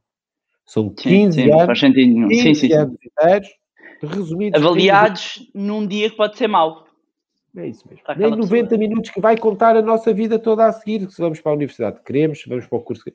[0.66, 2.28] São 15 sim, sim, anos, faz sentido nenhum.
[2.28, 3.50] 15 sim, sim, anos inteiros,
[4.02, 4.62] resumidos.
[4.62, 6.87] Avaliados num dia que pode ser mau.
[7.58, 8.04] É isso mesmo.
[8.16, 8.78] Nem 90 pessoa.
[8.78, 11.98] minutos que vai contar a nossa vida toda a seguir, se vamos para a universidade
[11.98, 13.14] que queremos, se vamos para o curso que...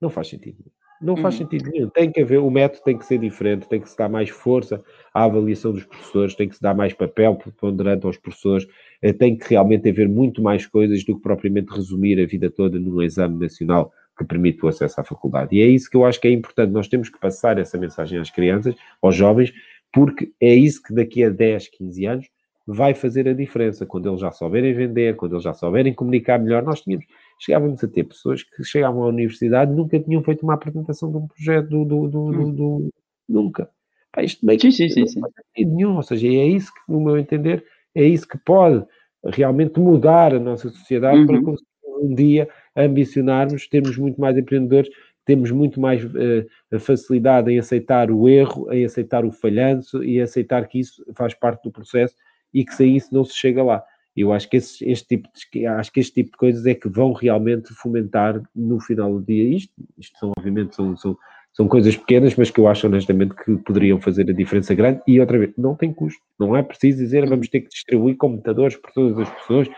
[0.00, 0.64] Não faz sentido.
[1.00, 1.40] Não faz uhum.
[1.40, 1.88] sentido nenhum.
[1.88, 4.82] Tem que haver, o método tem que ser diferente, tem que se dar mais força
[5.12, 8.66] à avaliação dos professores, tem que se dar mais papel ponderante aos professores,
[9.02, 12.78] eh, tem que realmente haver muito mais coisas do que propriamente resumir a vida toda
[12.78, 15.56] num exame nacional que permite o acesso à faculdade.
[15.56, 16.70] E é isso que eu acho que é importante.
[16.70, 19.52] Nós temos que passar essa mensagem às crianças, aos jovens,
[19.92, 22.33] porque é isso que daqui a 10, 15 anos
[22.66, 23.84] vai fazer a diferença.
[23.84, 27.06] Quando eles já souberem vender, quando eles já souberem comunicar melhor, nós tínhamos
[27.38, 31.18] chegávamos a ter pessoas que chegavam à universidade e nunca tinham feito uma apresentação de
[31.18, 32.52] um projeto do, do, do, do, hum.
[32.52, 32.90] do
[33.28, 33.68] nunca.
[34.12, 35.20] Pá, isto meio sim, sim, sim, sim.
[35.58, 38.84] nenhum, ou seja, é isso que, no meu entender, é isso que pode
[39.24, 41.26] realmente mudar a nossa sociedade uhum.
[41.26, 41.68] para conseguir
[42.00, 44.90] um dia ambicionarmos, termos muito mais empreendedores,
[45.24, 50.68] temos muito mais uh, facilidade em aceitar o erro, em aceitar o falhanço e aceitar
[50.68, 52.14] que isso faz parte do processo
[52.54, 53.82] e que sem isso não se chega lá.
[54.16, 56.88] Eu acho que esse, este tipo de, acho que este tipo de coisas é que
[56.88, 59.72] vão realmente fomentar no final do dia isto.
[59.98, 61.18] Isto são, obviamente, são, são,
[61.52, 65.02] são coisas pequenas, mas que eu acho honestamente que poderiam fazer a diferença grande.
[65.04, 66.20] E outra vez, não tem custo.
[66.38, 69.68] Não é preciso dizer vamos ter que distribuir computadores por todas as pessoas.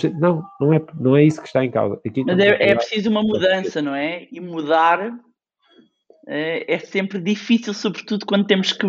[0.00, 2.00] Ter, não, não é, não é isso que está em causa.
[2.06, 4.28] Aqui mas é, é preciso uma mudança, não é?
[4.30, 5.12] E mudar
[6.28, 8.86] é, é sempre difícil, sobretudo quando temos que,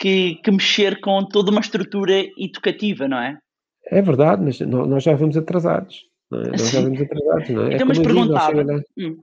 [0.00, 3.38] que, que mexer com toda uma estrutura educativa, não é?
[3.86, 6.00] É verdade, mas nós já vamos atrasados.
[6.32, 6.48] É?
[6.48, 7.74] Nós já vamos atrasados, não é?
[7.74, 8.62] Então, é mas perguntava.
[8.98, 9.16] Hum.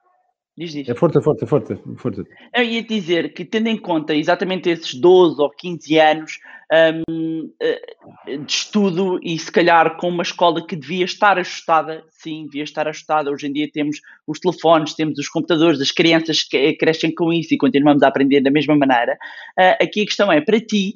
[0.57, 0.89] Diz, diz.
[0.89, 2.25] É força, força, força, força.
[2.55, 6.39] Eu ia dizer que, tendo em conta exatamente esses 12 ou 15 anos
[7.07, 12.45] um, eh, de estudo e se calhar com uma escola que devia estar ajustada, sim,
[12.45, 13.29] devia estar ajustada.
[13.29, 16.43] Hoje em dia temos os telefones, temos os computadores, as crianças
[16.79, 19.13] crescem com isso e continuamos a aprender da mesma maneira.
[19.57, 20.95] Uh, aqui a questão é, para ti,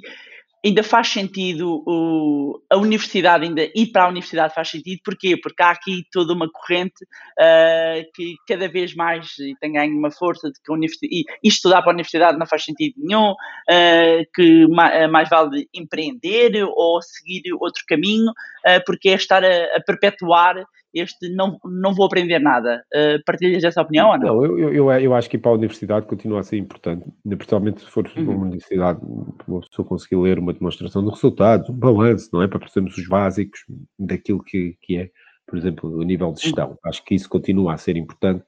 [0.63, 5.36] ainda faz sentido o, a universidade, ainda ir para a universidade faz sentido, porquê?
[5.36, 9.28] Porque há aqui toda uma corrente uh, que cada vez mais
[9.60, 12.45] tem ganho uma força de que a universidade, e, e estudar para a universidade não
[12.45, 19.10] faz sentido nenhum, uh, que mais, mais, vale empreender ou seguir outro caminho, uh, porque
[19.10, 22.84] é estar a, a perpetuar este não, não vou aprender nada.
[22.93, 24.36] Uh, partilhas essa opinião ou não?
[24.36, 27.82] Não, eu, eu, eu acho que ir para a universidade continua a ser importante, principalmente
[27.82, 28.23] se for uhum.
[28.23, 28.99] uma universidade,
[29.47, 32.47] uma pessoa conseguir ler uma demonstração de resultados, um balanço, não é?
[32.47, 33.62] Para percebermos os básicos
[33.97, 35.10] daquilo que, que é,
[35.47, 36.71] por exemplo, o nível de gestão.
[36.71, 36.77] Uhum.
[36.86, 38.43] Acho que isso continua a ser importante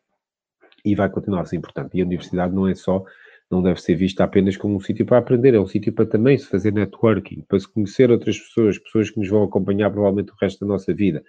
[0.83, 1.97] e vai continuar a ser importante.
[1.97, 3.03] E a universidade não é só,
[3.49, 6.37] não deve ser vista apenas como um sítio para aprender, é um sítio para também
[6.37, 10.35] se fazer networking, para se conhecer outras pessoas, pessoas que nos vão acompanhar provavelmente o
[10.41, 11.23] resto da nossa vida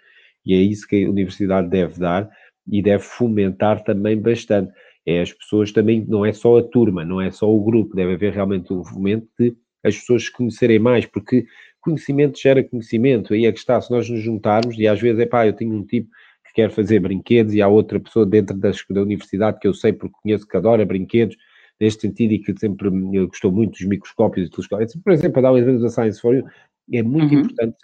[0.45, 2.29] e é isso que a universidade deve dar
[2.67, 4.73] e deve fomentar também bastante.
[5.07, 8.15] É as pessoas também, não é só a turma, não é só o grupo, deve
[8.15, 9.55] haver realmente um fomento de
[9.85, 11.45] as pessoas se conhecerem mais, porque
[11.81, 15.27] conhecimento gera conhecimento, aí é que está, se nós nos juntarmos, e às vezes é
[15.27, 16.09] pá, eu tenho um tipo
[16.47, 19.93] que quer fazer brinquedos e há outra pessoa dentro da, da universidade que eu sei
[19.93, 21.37] porque conheço que adora brinquedos,
[21.79, 22.89] neste sentido, e que sempre
[23.27, 24.97] gostou muito dos microscópios e telescópios.
[24.97, 26.45] Por exemplo, a dar o exemplo da Science for You,
[26.93, 27.41] é muito uhum.
[27.41, 27.77] importante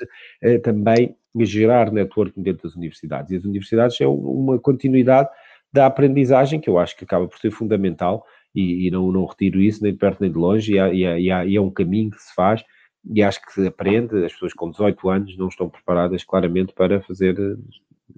[0.45, 3.31] uh, também gerar networking dentro das universidades.
[3.31, 5.29] E as universidades é uma continuidade
[5.73, 9.61] da aprendizagem que eu acho que acaba por ser fundamental e, e não, não retiro
[9.61, 12.11] isso nem de perto nem de longe, e, há, e, há, e, é um caminho
[12.11, 12.65] que se faz
[13.05, 17.01] e acho que se aprende, as pessoas com 18 anos não estão preparadas claramente para
[17.01, 17.57] fazer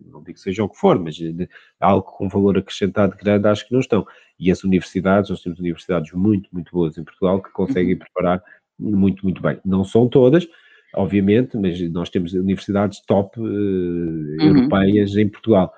[0.07, 1.49] não digo que seja o que for, mas de,
[1.81, 4.07] algo com valor acrescentado grande, acho que não estão.
[4.39, 7.99] E as universidades, nós temos universidades muito, muito boas em Portugal que conseguem uhum.
[7.99, 8.43] preparar
[8.79, 9.59] muito, muito bem.
[9.65, 10.47] Não são todas,
[10.95, 14.37] obviamente, mas nós temos universidades top uh, uhum.
[14.41, 15.73] europeias em Portugal.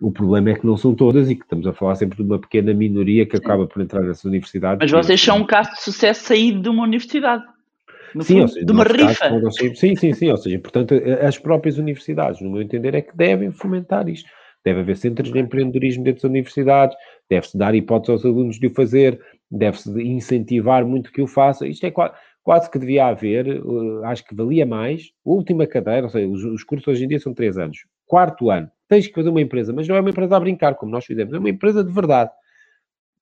[0.00, 2.38] O problema é que não são todas e que estamos a falar sempre de uma
[2.38, 4.78] pequena minoria que acaba por entrar nessas universidades.
[4.80, 7.44] Mas vocês são um caso de sucesso saído de uma universidade.
[8.20, 9.30] sim, fundo, seja, de uma rifa.
[9.30, 10.30] Caso, sim, sim, sim.
[10.30, 14.28] Ou seja, portanto, as próprias universidades, no meu entender, é que devem fomentar isto.
[14.64, 16.96] Deve haver centros de empreendedorismo dentro das universidades,
[17.28, 21.66] deve-se dar hipótese aos alunos de o fazer, deve-se incentivar muito que o faça.
[21.66, 22.14] Isto é quase,
[22.44, 26.62] quase que devia haver, uh, acho que valia mais, última cadeira, ou seja, os, os
[26.62, 27.78] cursos hoje em dia são três anos.
[28.06, 30.92] Quarto ano, tens que fazer uma empresa, mas não é uma empresa a brincar, como
[30.92, 32.30] nós fizemos, é uma empresa de verdade.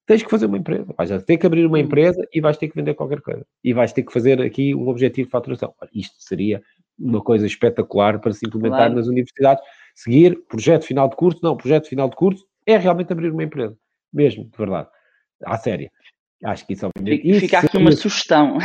[0.04, 1.84] Tens que fazer uma empresa, vais ter que abrir uma uhum.
[1.84, 3.46] empresa e vais ter que vender qualquer coisa.
[3.62, 5.72] E vais ter que fazer aqui um objetivo de faturação.
[5.94, 6.60] Isto seria
[6.98, 8.96] uma coisa espetacular para se implementar claro.
[8.96, 9.62] nas universidades.
[9.94, 13.76] Seguir, projeto final de curso, não, projeto final de curso é realmente abrir uma empresa.
[14.12, 14.88] Mesmo, de verdade.
[15.44, 15.90] À séria.
[16.44, 17.22] Acho que isso, obviamente.
[17.22, 18.58] Fica, fica aqui seria, uma sugestão.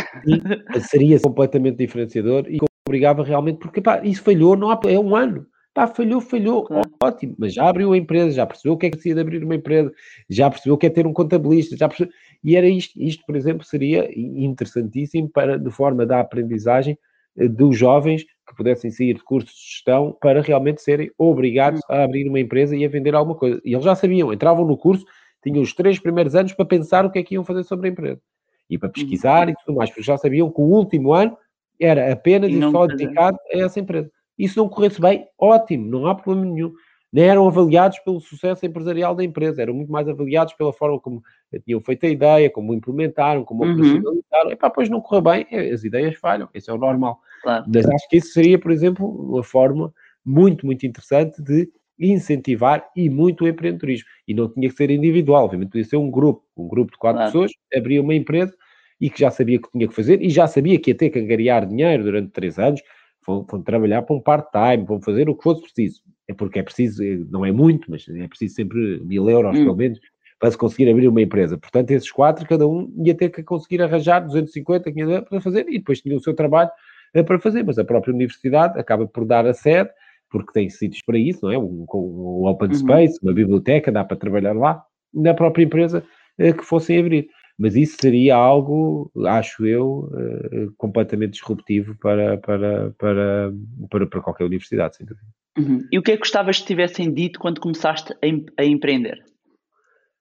[0.81, 5.45] Seria completamente diferenciador e obrigava realmente, porque pá, isso falhou, não há, é um ano.
[5.73, 6.89] Pá, falhou, falhou, claro.
[7.03, 9.43] ótimo, mas já abriu a empresa, já percebeu o que é que precisa de abrir
[9.43, 9.93] uma empresa,
[10.27, 12.11] já percebeu o que é ter um contabilista, já percebeu,
[12.43, 16.97] e era isto, isto, por exemplo, seria interessantíssimo para, de forma da aprendizagem
[17.37, 22.03] eh, dos jovens que pudessem sair de cursos de gestão para realmente serem obrigados a
[22.03, 23.61] abrir uma empresa e a vender alguma coisa.
[23.63, 25.05] E eles já sabiam, entravam no curso,
[25.47, 27.91] tinham os três primeiros anos para pensar o que é que iam fazer sobre a
[27.91, 28.21] empresa
[28.69, 29.53] e para pesquisar uhum.
[29.53, 31.37] e tudo mais, porque já sabiam que o último ano
[31.79, 34.11] era apenas e, e só dedicado a essa empresa.
[34.37, 36.73] E se não corresse bem, ótimo, não há problema nenhum.
[37.11, 41.23] Nem eram avaliados pelo sucesso empresarial da empresa, eram muito mais avaliados pela forma como
[41.65, 43.71] tinham feito a ideia, como implementaram, como uhum.
[43.71, 44.51] operacionalizaram.
[44.51, 47.19] Epá, pois não correu bem, é, as ideias falham, isso é o normal.
[47.41, 47.65] Claro.
[47.73, 49.93] Mas acho que isso seria, por exemplo, uma forma
[50.25, 54.07] muito, muito interessante de incentivar e muito o empreendedorismo.
[54.27, 57.19] E não tinha que ser individual, obviamente podia ser um grupo, um grupo de quatro
[57.19, 57.31] claro.
[57.31, 58.53] pessoas, abria uma empresa
[58.99, 61.19] e que já sabia que tinha que fazer e já sabia que ia ter que
[61.19, 62.81] angariar dinheiro durante três anos,
[63.25, 66.01] vão, vão trabalhar para um part-time, vão fazer o que fosse preciso.
[66.27, 69.63] É porque é preciso, eh, não é muito, mas é preciso sempre mil euros, hum.
[69.63, 69.99] pelo menos,
[70.39, 71.57] para se conseguir abrir uma empresa.
[71.57, 75.65] Portanto, esses quatro, cada um ia ter que conseguir arranjar 250, 500 euros para fazer
[75.69, 76.69] e depois tinha o seu trabalho
[77.13, 77.63] eh, para fazer.
[77.63, 79.89] Mas a própria universidade acaba por dar a sede,
[80.29, 81.57] porque tem sítios para isso, não é?
[81.57, 82.75] Um, um open uhum.
[82.75, 86.03] space, uma biblioteca, dá para trabalhar lá, na própria empresa
[86.37, 87.27] eh, que fossem abrir.
[87.57, 93.51] Mas isso seria algo, acho eu, eh, completamente disruptivo para, para, para,
[93.89, 95.27] para, para qualquer universidade, sem dúvida.
[95.57, 95.79] Uhum.
[95.91, 99.17] E o que é que gostavas que tivessem dito quando começaste a, a empreender?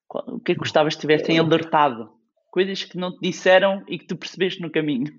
[0.09, 2.09] O que é que gostavas que tivessem alertado?
[2.51, 5.13] Coisas que não te disseram e que tu percebeste no caminho.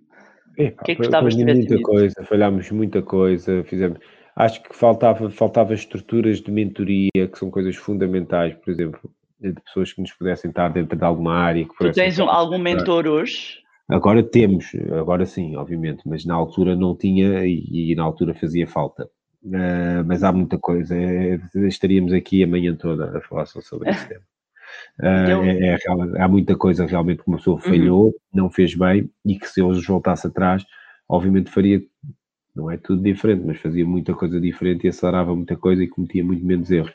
[0.58, 1.86] Epa, o que é que gostavas que tivessem muita dito?
[1.86, 4.00] coisa, falhámos muita coisa, fizemos
[4.38, 9.92] Acho que faltava, faltava estruturas de mentoria, que são coisas fundamentais, por exemplo, de pessoas
[9.92, 11.66] que nos pudessem estar dentro de alguma área.
[11.66, 13.58] Que tu tens um, algum mentor hoje?
[13.90, 18.68] Agora temos, agora sim, obviamente, mas na altura não tinha e, e na altura fazia
[18.68, 19.10] falta.
[19.44, 23.90] Uh, mas há muita coisa, é, estaríamos aqui a manhã toda a falar só sobre
[23.90, 24.22] esse tema.
[25.00, 25.78] Uh, é, é,
[26.20, 27.62] há muita coisa realmente que uma pessoa uhum.
[27.62, 28.14] falhou, uhum.
[28.34, 30.64] não fez bem e que se hoje voltasse atrás,
[31.10, 31.82] obviamente faria
[32.58, 36.24] não é tudo diferente, mas fazia muita coisa diferente e acelerava muita coisa e cometia
[36.24, 36.92] muito menos erros.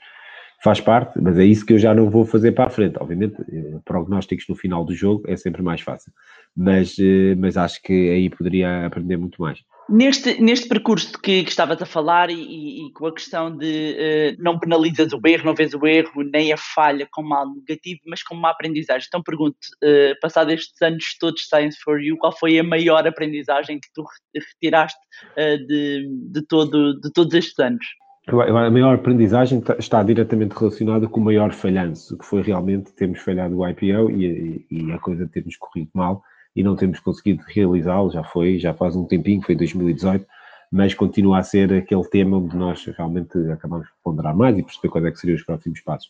[0.62, 2.96] Faz parte, mas é isso que eu já não vou fazer para a frente.
[3.00, 6.12] Obviamente, eh, prognósticos no final do jogo é sempre mais fácil,
[6.56, 9.60] mas, eh, mas acho que aí poderia aprender muito mais.
[9.88, 14.42] Neste, neste percurso que, que estavas a falar e, e, com a questão de uh,
[14.42, 18.22] não penalizas o erro, não vês o erro, nem a falha como algo negativo, mas
[18.22, 19.06] como uma aprendizagem.
[19.08, 23.80] Então pergunto, uh, passados estes anos todos Science for You, qual foi a maior aprendizagem
[23.80, 25.00] que tu retiraste
[25.32, 27.84] uh, de, de, todo, de todos estes anos?
[28.28, 33.58] A maior aprendizagem está diretamente relacionada com o maior falhanço, que foi realmente termos falhado
[33.58, 36.22] o IPO e, e a coisa termos corrido mal
[36.54, 40.26] e não temos conseguido realizá-lo, já foi, já faz um tempinho, foi 2018,
[40.70, 44.88] mas continua a ser aquele tema onde nós realmente acabamos de ponderar mais e perceber
[44.88, 46.08] quais é que seriam os próximos passos.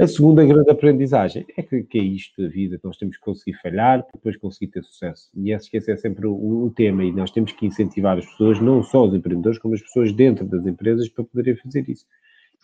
[0.00, 3.58] A segunda grande aprendizagem é que, que é isto da vida, nós temos que conseguir
[3.60, 5.28] falhar para depois conseguir ter sucesso.
[5.34, 8.58] E esse, esse é sempre o, o, tema e nós temos que incentivar as pessoas,
[8.58, 12.06] não só os empreendedores, como as pessoas dentro das empresas para poderem fazer isso.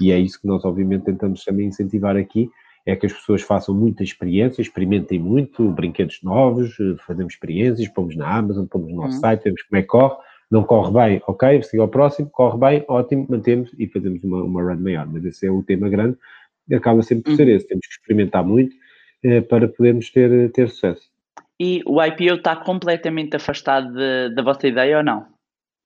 [0.01, 2.51] E é isso que nós obviamente tentamos também incentivar aqui,
[2.87, 8.15] é que as pessoas façam muita experiência, experimentem muito, brinquedos novos, eh, fazemos experiências, pomos
[8.15, 9.21] na Amazon, pomos no nosso uhum.
[9.21, 10.17] site, vemos como é que corre,
[10.49, 14.63] não corre bem, ok, siga ao próximo, corre bem, ótimo, mantemos e fazemos uma, uma
[14.63, 16.17] run maior, mas esse é o tema grande,
[16.73, 17.57] acaba sempre por ser uhum.
[17.57, 18.77] esse, temos que experimentar muito
[19.25, 21.11] eh, para podermos ter, ter sucesso.
[21.59, 23.95] E o IPO está completamente afastado
[24.35, 25.36] da vossa ideia ou não?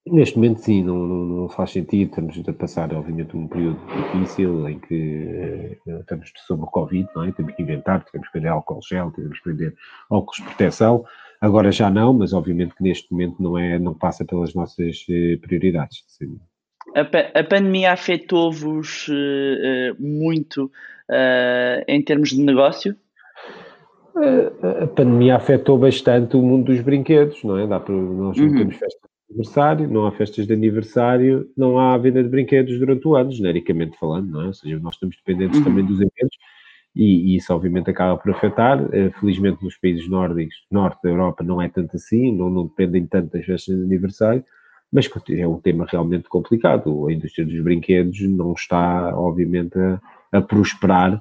[0.06, 2.08] Neste momento, sim, não, não, não, faz sentido.
[2.08, 7.24] Estamos a passar, obviamente, um período difícil em que uh, estamos sobre o Covid, não
[7.24, 7.32] é?
[7.32, 9.74] Temos que inventar, temos que vender álcool gel, temos que vender
[10.08, 11.04] óculos de proteção.
[11.38, 15.38] Agora já não, mas obviamente que neste momento não, é, não passa pelas nossas uh,
[15.42, 16.02] prioridades.
[16.08, 16.40] Sim.
[16.94, 17.02] A,
[17.38, 20.70] a, pandemia afetou-vos uh, muito
[21.86, 22.96] em termos de negócio?
[24.16, 27.66] A, a pandemia afetou bastante o mundo dos brinquedos, não é?
[27.66, 28.56] Dá para, nós não uhum.
[28.56, 33.14] temos festa aniversário, não há festas de aniversário, não há venda de brinquedos durante o
[33.14, 34.46] ano, genericamente falando, não é?
[34.46, 35.64] Ou seja, nós estamos dependentes uhum.
[35.64, 36.36] também dos eventos
[36.94, 38.82] e, e, isso obviamente acaba por afetar.
[38.82, 43.06] Uh, felizmente nos países nórdicos, norte da Europa, não é tanto assim, não, não dependem
[43.06, 44.44] tanto das festas de aniversário,
[44.92, 47.06] mas é um tema realmente complicado.
[47.06, 50.00] A indústria dos brinquedos não está, obviamente, a,
[50.32, 51.20] a prosperar eh,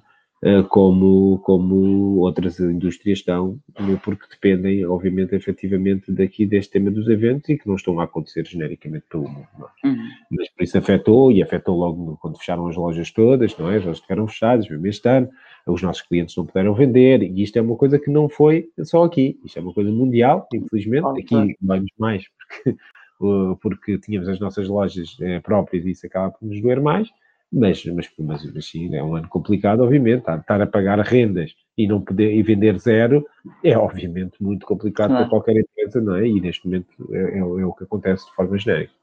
[0.69, 3.60] como, como outras indústrias estão,
[4.04, 8.45] porque dependem, obviamente, efetivamente daqui deste tema dos eventos e que não estão a acontecer
[8.45, 9.47] genericamente pelo mundo.
[9.84, 9.88] É?
[9.88, 9.97] Uhum.
[10.32, 13.78] Mas por isso afetou, e afetou logo quando fecharam as lojas todas, não é?
[13.78, 15.30] As lojas ficaram fechadas, mesmo este ano,
[15.65, 19.04] os nossos clientes não puderam vender, e isto é uma coisa que não foi só
[19.04, 22.80] aqui, isto é uma coisa mundial, infelizmente, oh, aqui vamos mais, porque,
[23.62, 27.10] porque tínhamos as nossas lojas eh, próprias e isso acaba por nos doer mais,
[27.51, 30.29] mas, mas, mas, mas sim, é um ano complicado, obviamente.
[30.29, 33.25] Estar a pagar rendas e não poder e vender zero
[33.63, 35.23] é obviamente muito complicado claro.
[35.23, 36.27] para qualquer empresa, não é?
[36.27, 38.93] E neste momento é, é, é o que acontece de forma genérica.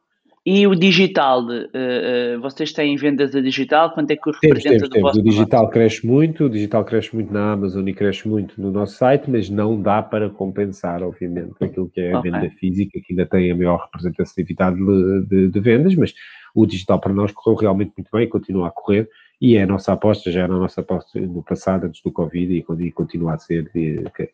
[0.47, 3.91] E o digital, uh, uh, vocês têm vendas a digital?
[3.91, 5.17] Quanto é que representa temos, temos, do temos.
[5.17, 5.73] O digital negócio?
[5.73, 9.51] cresce muito, o digital cresce muito na Amazon e cresce muito no nosso site, mas
[9.51, 12.31] não dá para compensar, obviamente, aquilo que é a okay.
[12.31, 16.15] venda física, que ainda tem a maior representatividade de, de, de vendas, mas
[16.55, 19.09] o digital para nós correu realmente muito bem e continua a correr,
[19.41, 22.65] e é a nossa aposta, já era a nossa aposta no passado, antes do Covid,
[22.79, 23.69] e continua a ser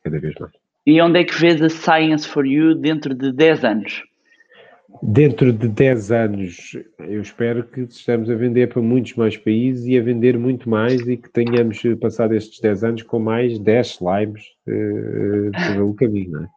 [0.05, 0.53] cada vez mais.
[0.85, 4.12] E onde é que vês a Science for You dentro de 10 anos?
[5.01, 9.99] Dentro de 10 anos, eu espero que estejamos a vender para muitos mais países e
[9.99, 14.43] a vender muito mais e que tenhamos passado estes 10 anos com mais 10 slimes
[14.69, 16.49] uh, pelo caminho, não é?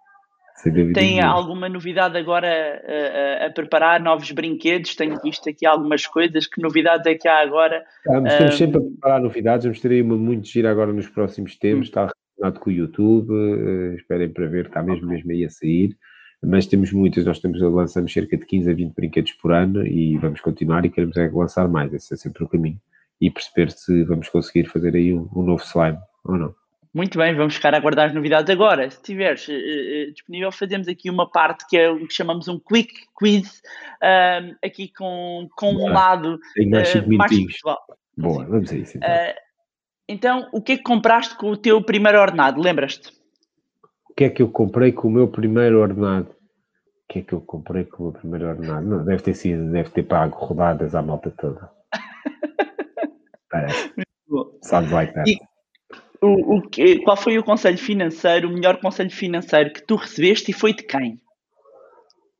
[0.94, 4.96] Tem alguma novidade agora a, a, a, preparar novos brinquedos?
[4.96, 6.48] Tenho visto aqui algumas coisas.
[6.48, 7.84] Que novidades é que há agora?
[7.98, 8.58] Estamos, estamos um...
[8.58, 9.66] sempre a preparar novidades.
[9.66, 11.82] Vamos ter aí uma muito gira agora nos próximos tempos.
[11.82, 11.90] Hum.
[11.90, 13.32] Está relacionado com o YouTube.
[13.32, 15.96] Uh, esperem para ver, está mesmo, mesmo aí a sair.
[16.46, 20.18] Mas temos muitas, nós temos, lançamos cerca de 15 a 20 brinquedos por ano e
[20.18, 21.92] vamos continuar e queremos é lançar mais.
[21.92, 22.80] Esse é sempre o caminho.
[23.20, 26.56] E perceber se vamos conseguir fazer aí um, um novo slime ou não.
[26.94, 28.90] Muito bem, vamos ficar a aguardar as novidades agora.
[28.90, 32.60] Se estiveres uh, uh, disponível, fazemos aqui uma parte que é o que chamamos um
[32.60, 33.62] quick quiz,
[34.02, 37.80] uh, aqui com, com um lado Tem mais, uh, mais pessoal.
[38.16, 38.98] Boa, vamos a isso.
[38.98, 39.10] Então.
[40.08, 42.62] então, o que é que compraste com o teu primeiro ordenado?
[42.62, 43.12] Lembras-te?
[44.10, 46.35] O que é que eu comprei com o meu primeiro ordenado?
[47.08, 48.86] O que é que eu comprei com o meu primeiro ordenado?
[48.86, 51.70] Não, deve ter sido, deve ter pago rodadas à malta toda.
[53.50, 53.92] Parece.
[54.62, 55.30] Sounds like that.
[55.30, 55.38] E,
[56.22, 56.62] o, o,
[57.04, 60.84] qual foi o conselho financeiro, o melhor conselho financeiro que tu recebeste e foi de
[60.84, 61.20] quem?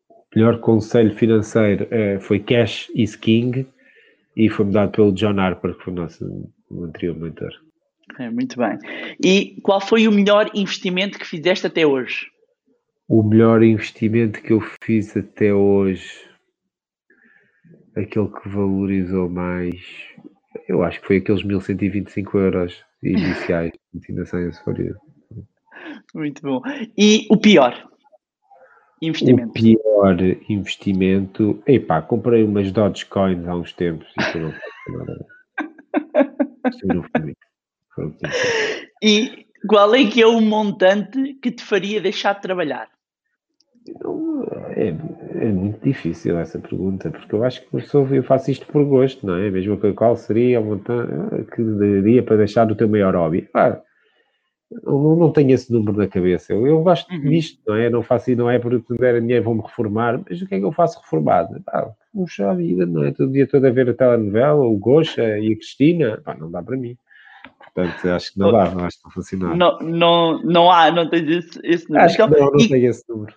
[0.10, 3.68] O melhor conselho financeiro uh, foi Cash is King
[4.36, 7.52] e foi-me dado pelo John Harper, que foi o nosso anterior mentor.
[8.20, 8.78] É, muito bem.
[9.24, 12.28] E qual foi o melhor investimento que fizeste até hoje?
[13.08, 16.28] O melhor investimento que eu fiz até hoje,
[17.96, 19.80] aquele que valorizou mais,
[20.68, 24.52] eu acho que foi aqueles 1125 euros iniciais de ensinação e
[26.16, 26.62] Muito bom.
[26.98, 27.88] E o pior
[29.00, 29.50] investimento?
[29.50, 30.18] O pior
[30.50, 31.62] investimento.
[31.68, 34.56] Epá, comprei umas Dogecoins há uns tempos e foram.
[39.04, 42.95] e qual é que é o montante que te faria deixar de trabalhar?
[44.76, 49.26] É, é, muito difícil essa pergunta, porque eu acho que eu faço isto por gosto,
[49.26, 49.50] não é?
[49.52, 53.48] Mesmo que qual seria o montante que daria para deixar o teu maior hobby?
[53.54, 53.80] Ah,
[54.84, 56.52] não, não tenho esse número na cabeça.
[56.52, 57.30] Eu, eu gosto uhum.
[57.30, 57.90] disto, não é?
[57.90, 60.66] Não faço não é porque me der dinheiro vou-me reformar, mas o que é que
[60.66, 61.62] eu faço reformado?
[61.68, 63.12] Ah, puxa a vida, não é?
[63.12, 66.64] Todo dia todo a ver a telenovela, o Gosha e a Cristina, ah, não dá
[66.64, 66.98] para mim.
[67.60, 69.56] Portanto, acho que não dá, não acho que não funciona.
[69.56, 72.06] Não, não, não há, não tens esse, esse número.
[72.06, 72.68] Acho que não, não e...
[72.68, 73.34] tenho esse número.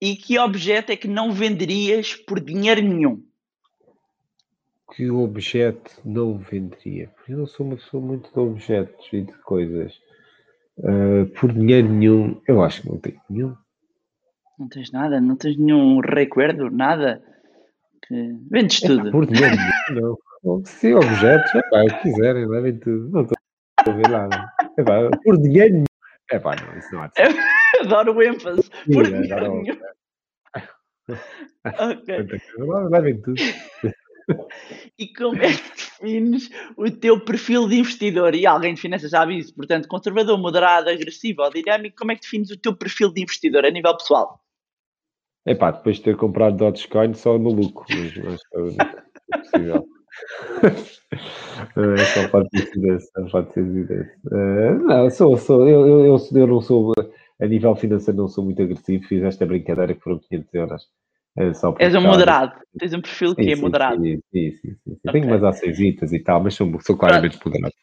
[0.00, 3.22] E que objeto é que não venderias por dinheiro nenhum?
[4.94, 7.08] Que objeto não venderia?
[7.16, 9.94] Porque eu não sou uma pessoa muito de objetos e de coisas.
[10.78, 13.56] Uh, por dinheiro nenhum, eu acho que não tenho nenhum.
[14.58, 15.20] Não tens nada?
[15.20, 16.70] Não tens nenhum recuerdo?
[16.70, 17.22] Nada?
[18.06, 18.36] Que...
[18.50, 19.10] Vendes é, tudo?
[19.10, 20.64] Por dinheiro nenhum, não.
[20.64, 23.10] Se objetos, é pá, quiserem, levem tudo.
[23.10, 23.36] Não estou
[23.86, 24.52] a ver nada.
[24.78, 25.84] É pá, por dinheiro nenhum.
[26.30, 27.34] É pá, não, isso não há de ser.
[27.86, 28.68] Adoro o ênfase.
[28.92, 29.62] Por Sim, adoro,
[31.64, 32.26] Ok.
[32.90, 33.40] Levem tudo.
[34.98, 38.34] E como é que defines o teu perfil de investidor?
[38.34, 42.22] E alguém de finanças sabe isso, portanto, conservador, moderado, agressivo ou dinâmico, como é que
[42.22, 44.40] defines o teu perfil de investidor a nível pessoal?
[45.46, 49.86] Epá, depois de ter comprado Dogecoin, só maluco, mas acho que é possível.
[51.76, 54.12] É, só pode ter sido esse, só pode ter sido esse.
[54.32, 56.92] Eh, não, sou, sou, eu, eu, eu, eu não sou,
[57.40, 60.82] a nível financeiro não sou muito agressivo, fiz esta brincadeira que foram 500 euros.
[61.38, 64.02] eh, só És um moderado, tens um perfil que Sim, é sim, moderado.
[64.02, 64.98] Sim, sim, sim, sim.
[65.04, 65.12] Ok.
[65.12, 67.74] Tenho umas açõesitas e tal, mas sou, sou claramente moderado.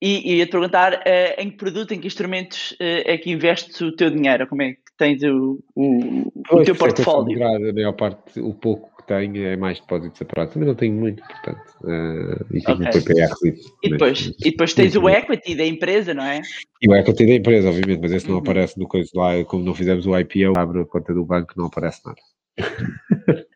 [0.00, 3.80] E, e ia-te perguntar eh, em que produto, em que instrumentos eh, é que investes
[3.80, 4.46] o teu dinheiro?
[4.46, 7.38] Como é que tens o, o, o Pois, teu por isso é eu portfólio?
[7.38, 10.52] moderado, a maior parte, o pouco tenho é mais depósitos separados.
[10.54, 11.62] Também não tenho muito, portanto.
[11.84, 12.86] eh, e tenho Ok.
[12.86, 13.34] um PPR.
[13.82, 16.40] E depois, e depois tens o equity da empresa, não é?
[16.82, 18.40] E o equity da empresa, obviamente, mas esse não Uhum.
[18.42, 21.66] aparece no coisa lá, como não fizemos o IPO, abre a conta do banco, não
[21.66, 22.20] aparece nada.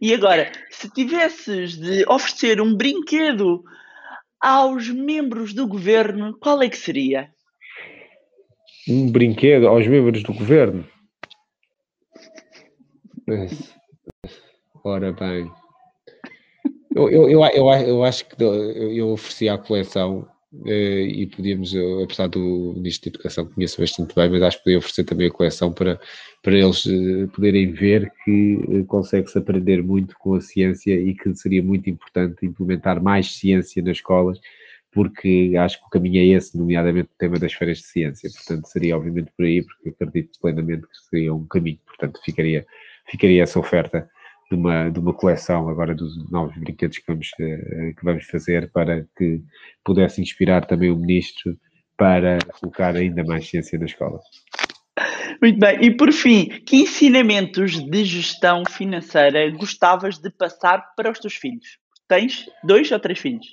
[0.00, 3.64] E agora, se tivesses de oferecer um brinquedo
[4.38, 7.30] aos membros do governo, qual é que seria?
[8.86, 10.86] Um brinquedo aos membros do governo.
[13.26, 13.74] Mas,
[14.84, 15.50] ora bem.
[16.94, 20.28] Eu, eu, eu, eu, eu acho que eu, ofereci à coleção
[20.64, 24.78] eh, e podíamos, apesar do Ministro da Educação conheço bastante bem, mas acho que podia
[24.78, 25.98] oferecer também a coleção para,
[26.42, 31.34] para eles eh, poderem ver que eh, consegue-se aprender muito com a ciência e que
[31.34, 34.38] seria muito importante implementar mais ciência nas escolas,
[34.92, 38.30] porque acho que o caminho é esse, nomeadamente o tema das feiras de ciência.
[38.30, 41.80] Portanto, seria obviamente por aí, porque acredito plenamente que seria um caminho.
[41.84, 42.64] Portanto, ficaria,
[43.10, 44.08] ficaria essa oferta
[44.54, 48.70] de uma, de uma coleção agora dos novos brinquedos que vamos, eh, que vamos fazer
[48.70, 49.40] para que
[49.84, 51.56] pudesse inspirar também o Ministro
[51.96, 54.20] para colocar ainda mais ciência na escola.
[55.42, 55.78] Muito bem.
[55.82, 61.78] E por fim, que ensinamentos de gestão financeira gostavas de passar para os teus filhos?
[62.08, 63.46] Tens dois ou três filhos?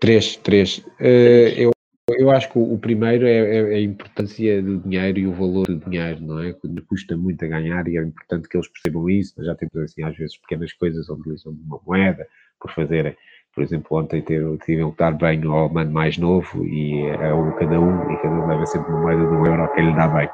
[0.00, 0.84] Três, três.
[1.00, 1.70] Eh, eu,
[2.10, 5.76] eu acho que o, primeiro é, é a importância do dinheiro e o valor do
[5.76, 6.54] dinheiro, não é?
[6.86, 9.34] Custa muito a ganhar e é importante que eles percebam isso.
[9.38, 12.26] Nós já temos, assim, às vezes, pequenas coisas onde utilizam uma moeda
[12.60, 13.16] por fazerem.
[13.54, 17.80] Por exemplo, ontem tiveram que dar banho ao mano mais novo e é um cada
[17.80, 20.28] um, e cada um leva sempre uma moeda de um euro que lhe dá bem.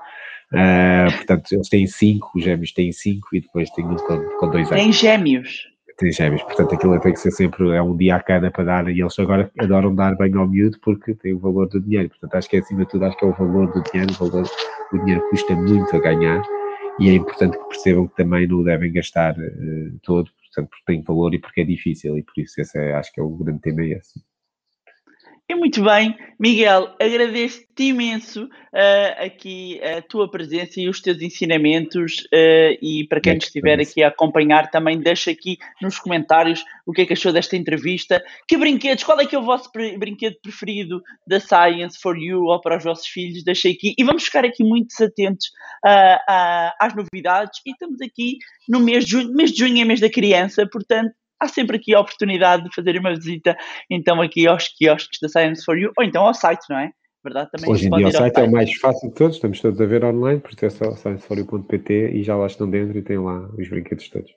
[0.52, 4.50] Ah, portanto, eles têm cinco, os gêmeos têm cinco e depois tem um com, com
[4.50, 5.68] dois anos Tem gêmeos.
[6.00, 8.88] Tem gêmeos, portanto aquilo tem que ser sempre é um dia a cada para dar
[8.88, 12.34] e eles agora adoram dar banho ao miúdo porque tem o valor do dinheiro, portanto
[12.36, 14.48] acho que é acima de tudo acho que é o valor do dinheiro, o valor
[14.92, 16.42] o dinheiro custa muito a ganhar
[16.98, 20.84] e é importante que percebam que também não o devem gastar eh, todo, portanto porque
[20.86, 23.30] tem valor e porque é difícil e por isso esse é, acho que é o
[23.30, 24.20] grande tema é esse.
[25.50, 32.20] E muito bem, Miguel, agradeço-te imenso uh, aqui a tua presença e os teus ensinamentos.
[32.32, 37.02] Uh, e para quem estiver aqui a acompanhar, também deixa aqui nos comentários o que
[37.02, 38.22] é que achou desta entrevista.
[38.46, 42.60] Que brinquedos, qual é que é o vosso brinquedo preferido da Science for You ou
[42.60, 43.42] para os vossos filhos?
[43.42, 43.92] Deixa aqui.
[43.98, 45.48] E vamos ficar aqui muito atentos
[45.84, 47.58] uh, às novidades.
[47.66, 48.38] E estamos aqui
[48.68, 49.34] no mês de junho.
[49.34, 51.10] Mês de junho é mês da criança, portanto.
[51.40, 53.56] Há sempre aqui a oportunidade de fazer uma visita
[53.88, 56.90] então aqui aos quiosques da Science for You, ou então ao site, não é?
[57.22, 59.60] Verdade, também Hoje em dia o ao site é o mais fácil de todos, estamos
[59.60, 60.94] todos a ver online, por isso é só
[62.12, 64.30] e já lá estão dentro e têm lá os brinquedos todos.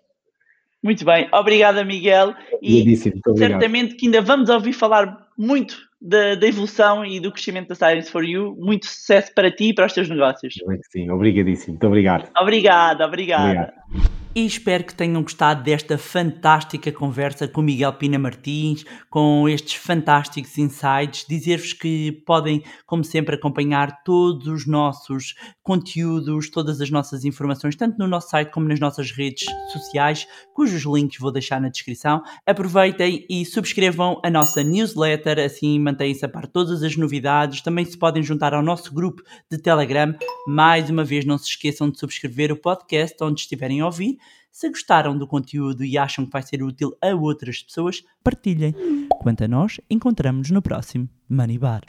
[0.83, 2.33] Muito bem, obrigada Miguel.
[2.61, 2.95] E
[3.37, 8.11] certamente que ainda vamos ouvir falar muito da, da evolução e do crescimento da Science
[8.11, 8.57] for You.
[8.59, 10.55] Muito sucesso para ti e para os teus negócios.
[10.91, 12.29] Sim, obrigadíssimo, muito obrigado.
[12.37, 13.73] Obrigada, obrigada.
[13.89, 14.22] Obrigado.
[14.35, 20.57] E espero que tenham gostado desta fantástica conversa com Miguel Pina Martins, com estes fantásticos
[20.57, 21.23] insights.
[21.29, 27.97] Dizer-vos que podem, como sempre, acompanhar todos os nossos conteúdos, todas as nossas informações, tanto
[27.97, 32.21] no nosso site como nas nossas redes sociais, cujos links vou deixar na descrição.
[32.45, 37.61] Aproveitem e subscrevam a nossa newsletter, assim mantêm-se a par todas as novidades.
[37.61, 40.13] Também se podem juntar ao nosso grupo de Telegram.
[40.45, 44.17] Mais uma vez, não se esqueçam de subscrever o podcast onde estiverem a ouvir.
[44.51, 48.75] Se gostaram do conteúdo e acham que vai ser útil a outras pessoas, partilhem.
[49.21, 51.81] Quanto a nós, encontramos-nos no próximo Money Bar.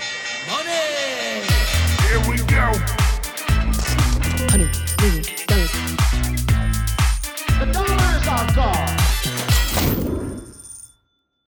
[0.49, 0.75] Money!
[2.09, 3.04] Here we go.
[5.05, 5.34] Dude.